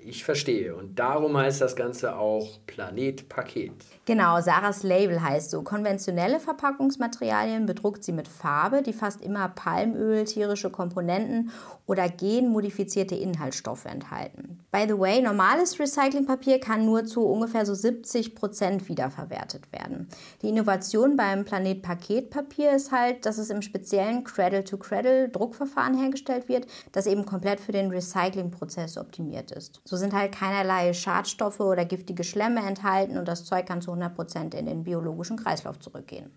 Ich 0.00 0.24
verstehe. 0.24 0.74
Und 0.74 0.98
darum 0.98 1.36
heißt 1.36 1.60
das 1.60 1.76
Ganze 1.76 2.16
auch 2.16 2.58
Planet 2.66 3.28
Paket. 3.28 3.72
Genau, 4.04 4.40
Sarahs 4.40 4.82
Label 4.82 5.22
heißt 5.22 5.50
so. 5.50 5.62
Konventionelle 5.62 6.40
Verpackungsmaterialien 6.40 7.64
bedruckt 7.64 8.04
sie 8.04 8.12
mit 8.12 8.28
Farbe, 8.28 8.82
die 8.82 8.92
fast 8.92 9.22
immer 9.22 9.48
Palmöl, 9.48 10.24
tierische 10.24 10.70
Komponenten 10.70 11.50
oder 11.86 12.08
genmodifizierte 12.08 13.14
Inhaltsstoffe 13.14 13.86
enthalten. 13.86 14.58
By 14.72 14.84
the 14.88 14.98
way, 14.98 15.22
normales 15.22 15.78
Recyclingpapier 15.78 16.58
kann 16.58 16.84
nur 16.84 17.04
zu 17.04 17.24
ungefähr 17.24 17.64
so 17.64 17.74
70 17.74 18.34
Prozent 18.34 18.88
wiederverwertet 18.88 19.72
werden. 19.72 20.08
Die 20.42 20.48
Innovation 20.48 21.16
beim 21.16 21.44
Planet 21.44 21.80
Paketpapier 21.80 22.72
ist 22.72 22.90
halt, 22.92 23.24
dass 23.24 23.38
es 23.38 23.50
im 23.50 23.62
speziellen 23.62 24.24
Cradle-to-Cradle-Druckverfahren 24.24 25.96
hergestellt 25.96 26.48
wird, 26.48 26.66
das 26.92 27.06
eben 27.06 27.24
komplett 27.24 27.60
für 27.60 27.72
den 27.72 27.90
Recyclingprozess 27.90 28.98
optimiert 28.98 29.43
ist. 29.50 29.80
So 29.84 29.96
sind 29.96 30.12
halt 30.12 30.32
keinerlei 30.32 30.92
Schadstoffe 30.92 31.60
oder 31.60 31.84
giftige 31.84 32.24
Schlemme 32.24 32.60
enthalten 32.60 33.18
und 33.18 33.26
das 33.26 33.44
Zeug 33.44 33.66
kann 33.66 33.82
zu 33.82 33.90
100 33.90 34.14
Prozent 34.14 34.54
in 34.54 34.66
den 34.66 34.84
biologischen 34.84 35.36
Kreislauf 35.36 35.78
zurückgehen. 35.78 36.30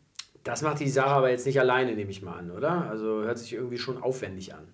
Das 0.43 0.61
macht 0.61 0.79
die 0.79 0.89
Sarah 0.89 1.17
aber 1.17 1.29
jetzt 1.29 1.45
nicht 1.45 1.59
alleine, 1.59 1.93
nehme 1.93 2.11
ich 2.11 2.21
mal 2.21 2.37
an, 2.37 2.51
oder? 2.51 2.89
Also 2.89 3.23
hört 3.23 3.37
sich 3.37 3.53
irgendwie 3.53 3.77
schon 3.77 4.01
aufwendig 4.01 4.53
an. 4.53 4.67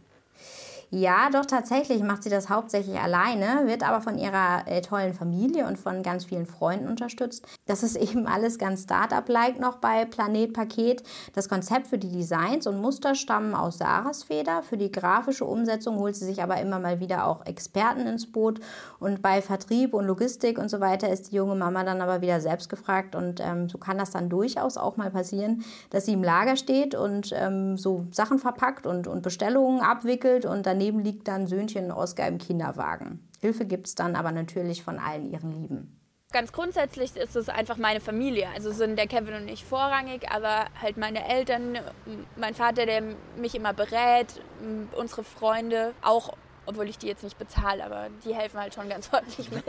Ja, 0.95 1.31
doch 1.31 1.47
tatsächlich 1.47 2.03
macht 2.03 2.21
sie 2.21 2.29
das 2.29 2.49
hauptsächlich 2.49 2.99
alleine, 2.99 3.65
wird 3.65 3.81
aber 3.81 3.99
von 3.99 4.19
ihrer 4.19 4.67
äh, 4.67 4.79
tollen 4.81 5.15
Familie 5.15 5.65
und 5.65 5.79
von 5.79 6.03
ganz 6.03 6.25
vielen 6.25 6.45
Freunden 6.45 6.87
unterstützt. 6.87 7.47
Das 7.65 7.81
ist 7.81 7.95
eben 8.11 8.27
alles 8.27 8.59
ganz 8.59 8.83
Startup-like 8.83 9.59
noch 9.59 9.77
bei 9.77 10.05
Planet 10.05 10.53
Paket. 10.53 11.01
Das 11.33 11.49
Konzept 11.49 11.87
für 11.87 11.97
die 11.97 12.11
Designs 12.11 12.67
und 12.67 12.79
Muster 12.79 13.15
stammen 13.15 13.55
aus 13.55 13.79
Sarahs 13.79 14.21
Feder. 14.21 14.61
Für 14.61 14.77
die 14.77 14.91
grafische 14.91 15.45
Umsetzung 15.45 15.97
holt 15.97 16.15
sie 16.15 16.25
sich 16.25 16.43
aber 16.43 16.61
immer 16.61 16.77
mal 16.77 16.99
wieder 16.99 17.25
auch 17.25 17.43
Experten 17.47 18.05
ins 18.05 18.31
Boot. 18.31 18.59
Und 18.99 19.23
bei 19.23 19.41
Vertrieb 19.41 19.95
und 19.95 20.05
Logistik 20.05 20.59
und 20.59 20.69
so 20.69 20.79
weiter 20.79 21.09
ist 21.09 21.31
die 21.31 21.37
junge 21.37 21.55
Mama 21.55 21.83
dann 21.83 22.01
aber 22.01 22.21
wieder 22.21 22.39
selbst 22.39 22.69
gefragt. 22.69 23.15
Und 23.15 23.39
ähm, 23.39 23.67
so 23.67 23.79
kann 23.79 23.97
das 23.97 24.11
dann 24.11 24.29
durchaus 24.29 24.77
auch 24.77 24.95
mal 24.95 25.09
passieren, 25.09 25.63
dass 25.89 26.05
sie 26.05 26.13
im 26.13 26.23
Lager 26.23 26.55
steht 26.55 26.93
und 26.93 27.31
ähm, 27.33 27.77
so 27.77 28.05
Sachen 28.11 28.37
verpackt 28.37 28.85
und, 28.85 29.07
und 29.07 29.23
Bestellungen 29.23 29.81
abwickelt 29.81 30.45
und 30.45 30.67
daneben 30.83 30.99
liegt 30.99 31.27
dann 31.27 31.47
Söhnchen 31.47 31.91
Oskar 31.91 32.27
im 32.27 32.37
Kinderwagen. 32.37 33.19
Hilfe 33.39 33.65
gibt 33.65 33.87
es 33.87 33.95
dann 33.95 34.15
aber 34.15 34.31
natürlich 34.31 34.83
von 34.83 34.99
allen 34.99 35.31
ihren 35.31 35.51
Lieben. 35.51 35.99
Ganz 36.31 36.51
grundsätzlich 36.51 37.15
ist 37.15 37.35
es 37.35 37.47
einfach 37.47 37.77
meine 37.77 38.01
Familie. 38.01 38.47
Also 38.55 38.71
sind 38.71 38.97
der 38.97 39.07
Kevin 39.07 39.35
und 39.35 39.47
ich 39.47 39.63
vorrangig, 39.63 40.31
aber 40.31 40.65
halt 40.81 40.97
meine 40.97 41.29
Eltern, 41.29 41.77
mein 42.35 42.55
Vater, 42.55 42.85
der 42.85 43.03
mich 43.37 43.53
immer 43.53 43.73
berät, 43.73 44.41
unsere 44.97 45.23
Freunde, 45.23 45.93
auch 46.01 46.33
obwohl 46.65 46.87
ich 46.89 46.97
die 46.97 47.07
jetzt 47.07 47.23
nicht 47.23 47.37
bezahle, 47.37 47.83
aber 47.83 48.07
die 48.25 48.33
helfen 48.33 48.59
halt 48.59 48.73
schon 48.73 48.89
ganz 48.89 49.09
ordentlich 49.13 49.51
mit. 49.51 49.63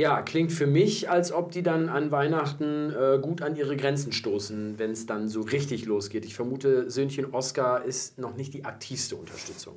Ja, 0.00 0.22
klingt 0.22 0.52
für 0.52 0.66
mich, 0.66 1.10
als 1.10 1.32
ob 1.32 1.52
die 1.52 1.62
dann 1.62 1.88
an 1.88 2.10
Weihnachten 2.10 2.92
äh, 2.92 3.18
gut 3.20 3.42
an 3.42 3.56
ihre 3.56 3.76
Grenzen 3.76 4.12
stoßen, 4.12 4.78
wenn 4.78 4.92
es 4.92 5.06
dann 5.06 5.28
so 5.28 5.42
richtig 5.42 5.86
losgeht. 5.86 6.24
Ich 6.24 6.34
vermute, 6.34 6.90
Söhnchen 6.90 7.32
Oskar 7.32 7.84
ist 7.84 8.18
noch 8.18 8.34
nicht 8.36 8.54
die 8.54 8.64
aktivste 8.64 9.16
Unterstützung. 9.16 9.76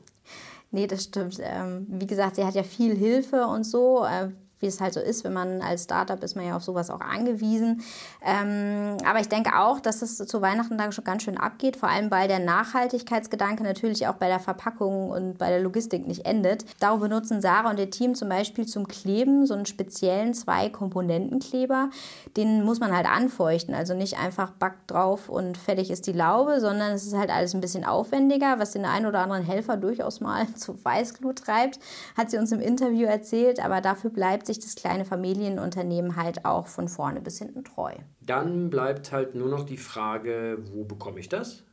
Nee, 0.72 0.88
das 0.88 1.06
stimmt. 1.06 1.38
Ähm, 1.42 1.86
wie 1.90 2.08
gesagt, 2.08 2.36
sie 2.36 2.44
hat 2.44 2.56
ja 2.56 2.64
viel 2.64 2.96
Hilfe 2.96 3.46
und 3.48 3.63
so. 3.63 4.04
Äh, 4.04 4.30
wie 4.60 4.68
es 4.68 4.82
halt 4.82 4.94
so 4.94 5.00
ist, 5.00 5.24
wenn 5.24 5.34
man 5.34 5.62
als 5.62 5.84
Startup 5.84 6.22
ist 6.24 6.36
man 6.36 6.48
ja 6.48 6.56
auf 6.56 6.63
sowas 6.63 6.89
auch 6.89 7.02
angewiesen. 7.02 7.84
Ähm, 8.26 8.98
aber 9.06 9.20
ich 9.20 9.30
denke 9.30 9.60
auch, 9.60 9.80
dass 9.80 10.02
es 10.02 10.18
zu 10.18 10.41
Weihnachten 10.41 10.78
dann 10.78 10.91
schon 10.91 11.04
ganz 11.04 11.24
schön 11.24 11.38
abgeht, 11.38 11.76
vor 11.76 11.89
allem 11.89 12.10
weil 12.12 12.28
der 12.28 12.39
Nachhaltigkeitsgedanke 12.39 13.63
natürlich 13.63 14.08
auch 14.08 14.15
bei 14.15 14.28
der 14.28 14.39
Verpackung 14.39 15.10
und 15.10 15.38
bei 15.38 15.50
der 15.50 15.60
Logistik 15.62 16.08
nicht 16.08 16.26
endet. 16.26 16.65
Darum 16.80 17.00
benutzen 17.02 17.41
Sarah 17.41 17.70
und 17.70 17.80
ihr 17.80 17.89
Team 17.89 18.15
zum 18.15 18.30
Beispiel 18.30 18.65
zum 18.65 18.88
Kleben 18.88 19.46
so 19.46 19.54
einen 19.54 19.65
speziellen 19.65 20.34
Zwei-Komponenten-Kleber. 20.34 21.89
Den 22.38 22.63
muss 22.63 22.80
man 22.80 22.96
halt 22.96 23.08
anfeuchten, 23.08 23.76
also 23.76 23.94
nicht 23.94 24.18
einfach 24.18 24.52
Back 24.52 24.88
drauf 24.88 25.30
und 25.30 25.58
fertig 25.58 25.91
ist 25.91 26.08
die 26.08 26.13
Laube, 26.13 26.60
sondern 26.60 26.94
es 26.94 27.06
ist 27.06 27.15
halt 27.15 27.30
alles 27.30 27.54
ein 27.54 27.62
bisschen 27.62 27.86
aufwendiger, 27.86 28.60
was 28.60 28.72
den 28.72 28.86
einen 28.86 29.06
oder 29.06 29.20
anderen 29.20 29.44
Helfer 29.44 29.78
durchaus 29.78 30.22
mal 30.22 30.48
zu 30.56 30.84
Weißglut 30.84 31.39
treibt, 31.39 31.80
hat 32.18 32.32
sie 32.32 32.38
uns 32.38 32.52
im 32.52 32.62
Interview 32.62 33.06
erzählt, 33.06 33.63
aber 33.63 33.82
dafür 33.82 34.10
bleibt 34.10 34.48
sich 34.48 34.55
das 34.60 34.76
kleine 34.76 35.06
Familienunternehmen 35.06 36.15
halt 36.15 36.46
auch 36.46 36.68
von 36.68 36.88
vorne 36.88 37.22
bis 37.22 37.39
hinten 37.39 37.63
treu. 37.63 37.94
Dann 38.22 38.70
bleibt 38.70 39.12
halt 39.12 39.36
nur 39.36 39.50
noch 39.50 39.63
die 39.63 39.78
Frage, 39.78 40.58
wo 40.72 40.84
bekomme 40.84 41.20
ich 41.20 41.30
das? 41.30 41.63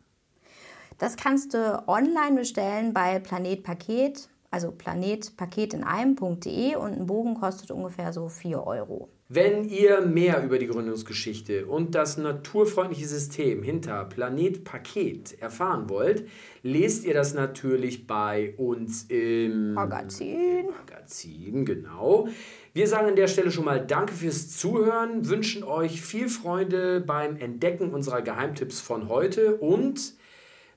Das 0.98 1.16
kannst 1.16 1.54
du 1.54 1.82
online 1.88 2.36
bestellen 2.36 2.92
bei 2.92 3.18
Planet 3.18 3.62
Paket, 3.62 4.28
also 4.50 4.70
planetpaket 4.70 5.74
in 5.74 5.84
einem.de 5.84 6.76
und 6.76 6.92
ein 6.92 7.06
Bogen 7.06 7.34
kostet 7.34 7.70
ungefähr 7.70 8.12
so 8.12 8.28
4 8.28 8.66
Euro. 8.66 9.08
Wenn 9.34 9.64
ihr 9.64 10.02
mehr 10.02 10.44
über 10.44 10.58
die 10.58 10.66
Gründungsgeschichte 10.66 11.64
und 11.64 11.94
das 11.94 12.18
naturfreundliche 12.18 13.06
System 13.06 13.62
hinter 13.62 14.04
Planet 14.04 14.62
Paket 14.62 15.40
erfahren 15.40 15.88
wollt, 15.88 16.28
lest 16.62 17.06
ihr 17.06 17.14
das 17.14 17.32
natürlich 17.32 18.06
bei 18.06 18.52
uns 18.58 19.04
im 19.04 19.72
Magazin. 19.72 20.66
Magazin, 20.66 21.64
genau. 21.64 22.28
Wir 22.74 22.86
sagen 22.86 23.08
an 23.08 23.16
der 23.16 23.26
Stelle 23.26 23.50
schon 23.50 23.64
mal 23.64 23.80
Danke 23.86 24.12
fürs 24.12 24.50
Zuhören, 24.50 25.26
wünschen 25.26 25.64
euch 25.64 26.02
viel 26.02 26.28
Freude 26.28 27.00
beim 27.00 27.38
Entdecken 27.38 27.94
unserer 27.94 28.20
Geheimtipps 28.20 28.80
von 28.80 29.08
heute 29.08 29.56
und 29.56 30.12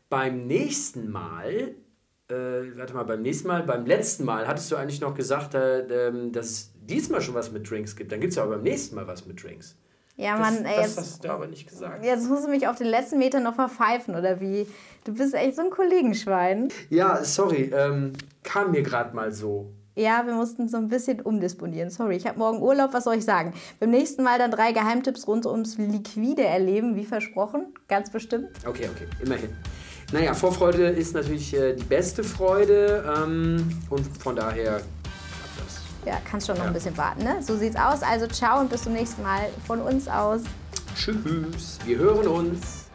beim 0.07 0.47
nächsten 0.47 1.11
Mal 1.11 1.75
äh, 2.29 2.77
warte 2.77 2.93
mal, 2.93 3.03
beim 3.03 3.21
nächsten 3.21 3.47
Mal, 3.47 3.63
beim 3.63 3.85
letzten 3.85 4.23
Mal 4.23 4.47
hattest 4.47 4.71
du 4.71 4.77
eigentlich 4.77 5.01
noch 5.01 5.13
gesagt, 5.13 5.53
äh, 5.53 6.07
ähm, 6.07 6.31
dass 6.31 6.71
diesmal 6.89 7.21
schon 7.21 7.35
was 7.35 7.51
mit 7.51 7.69
Drinks 7.69 7.95
gibt. 7.95 8.11
Dann 8.11 8.19
gibt 8.19 8.31
es 8.31 8.37
ja 8.37 8.43
aber 8.43 8.55
beim 8.55 8.63
nächsten 8.63 8.95
Mal 8.95 9.07
was 9.07 9.25
mit 9.25 9.41
Drinks. 9.43 9.75
Ja, 10.17 10.37
Das, 10.37 10.39
Mann, 10.39 10.65
ey, 10.65 10.75
das 10.77 10.85
jetzt, 10.87 10.97
hast 10.97 11.23
du 11.25 11.29
aber 11.29 11.47
nicht 11.47 11.67
gesagt. 11.67 12.05
jetzt 12.05 12.29
musst 12.29 12.45
du 12.45 12.49
mich 12.49 12.67
auf 12.67 12.77
den 12.77 12.87
letzten 12.87 13.17
Meter 13.19 13.41
noch 13.41 13.55
verpfeifen, 13.55 14.15
oder 14.15 14.39
wie? 14.39 14.65
Du 15.03 15.13
bist 15.13 15.33
echt 15.33 15.57
so 15.57 15.61
ein 15.63 15.69
Kollegenschwein. 15.69 16.69
Ja, 16.89 17.23
sorry, 17.23 17.71
ähm, 17.75 18.13
kam 18.43 18.71
mir 18.71 18.81
gerade 18.81 19.13
mal 19.15 19.33
so. 19.33 19.71
Ja, 19.97 20.25
wir 20.25 20.33
mussten 20.33 20.67
so 20.67 20.77
ein 20.77 20.89
bisschen 20.89 21.21
umdisponieren. 21.21 21.89
Sorry, 21.89 22.17
ich 22.17 22.27
habe 22.27 22.37
morgen 22.37 22.61
Urlaub, 22.61 22.93
was 22.93 23.05
soll 23.05 23.15
ich 23.15 23.25
sagen? 23.25 23.53
Beim 23.79 23.91
nächsten 23.91 24.23
Mal 24.23 24.37
dann 24.37 24.51
drei 24.51 24.71
Geheimtipps 24.73 25.25
rund 25.27 25.45
ums 25.45 25.77
Liquide 25.77 26.43
erleben, 26.43 26.95
wie 26.95 27.05
versprochen. 27.05 27.73
Ganz 27.87 28.09
bestimmt. 28.09 28.49
Okay, 28.65 28.89
okay, 28.93 29.07
immerhin. 29.23 29.49
Naja, 30.11 30.33
Vorfreude 30.33 30.89
ist 30.89 31.13
natürlich 31.13 31.53
äh, 31.55 31.73
die 31.75 31.83
beste 31.83 32.23
Freude 32.23 33.03
ähm, 33.17 33.67
und 33.89 34.05
von 34.17 34.35
daher 34.35 34.81
das. 34.81 34.83
Ja, 36.05 36.17
kannst 36.29 36.47
schon 36.47 36.55
noch 36.55 36.63
ja. 36.63 36.69
ein 36.69 36.73
bisschen 36.73 36.95
warten, 36.97 37.23
ne? 37.23 37.41
So 37.41 37.57
sieht's 37.57 37.75
aus. 37.75 38.03
Also 38.03 38.27
ciao 38.27 38.59
und 38.59 38.69
bis 38.69 38.83
zum 38.83 38.93
nächsten 38.93 39.23
Mal 39.23 39.49
von 39.65 39.81
uns 39.81 40.07
aus. 40.07 40.41
Tschüss, 40.95 41.79
wir 41.85 41.97
hören 41.97 42.27
uns. 42.27 42.85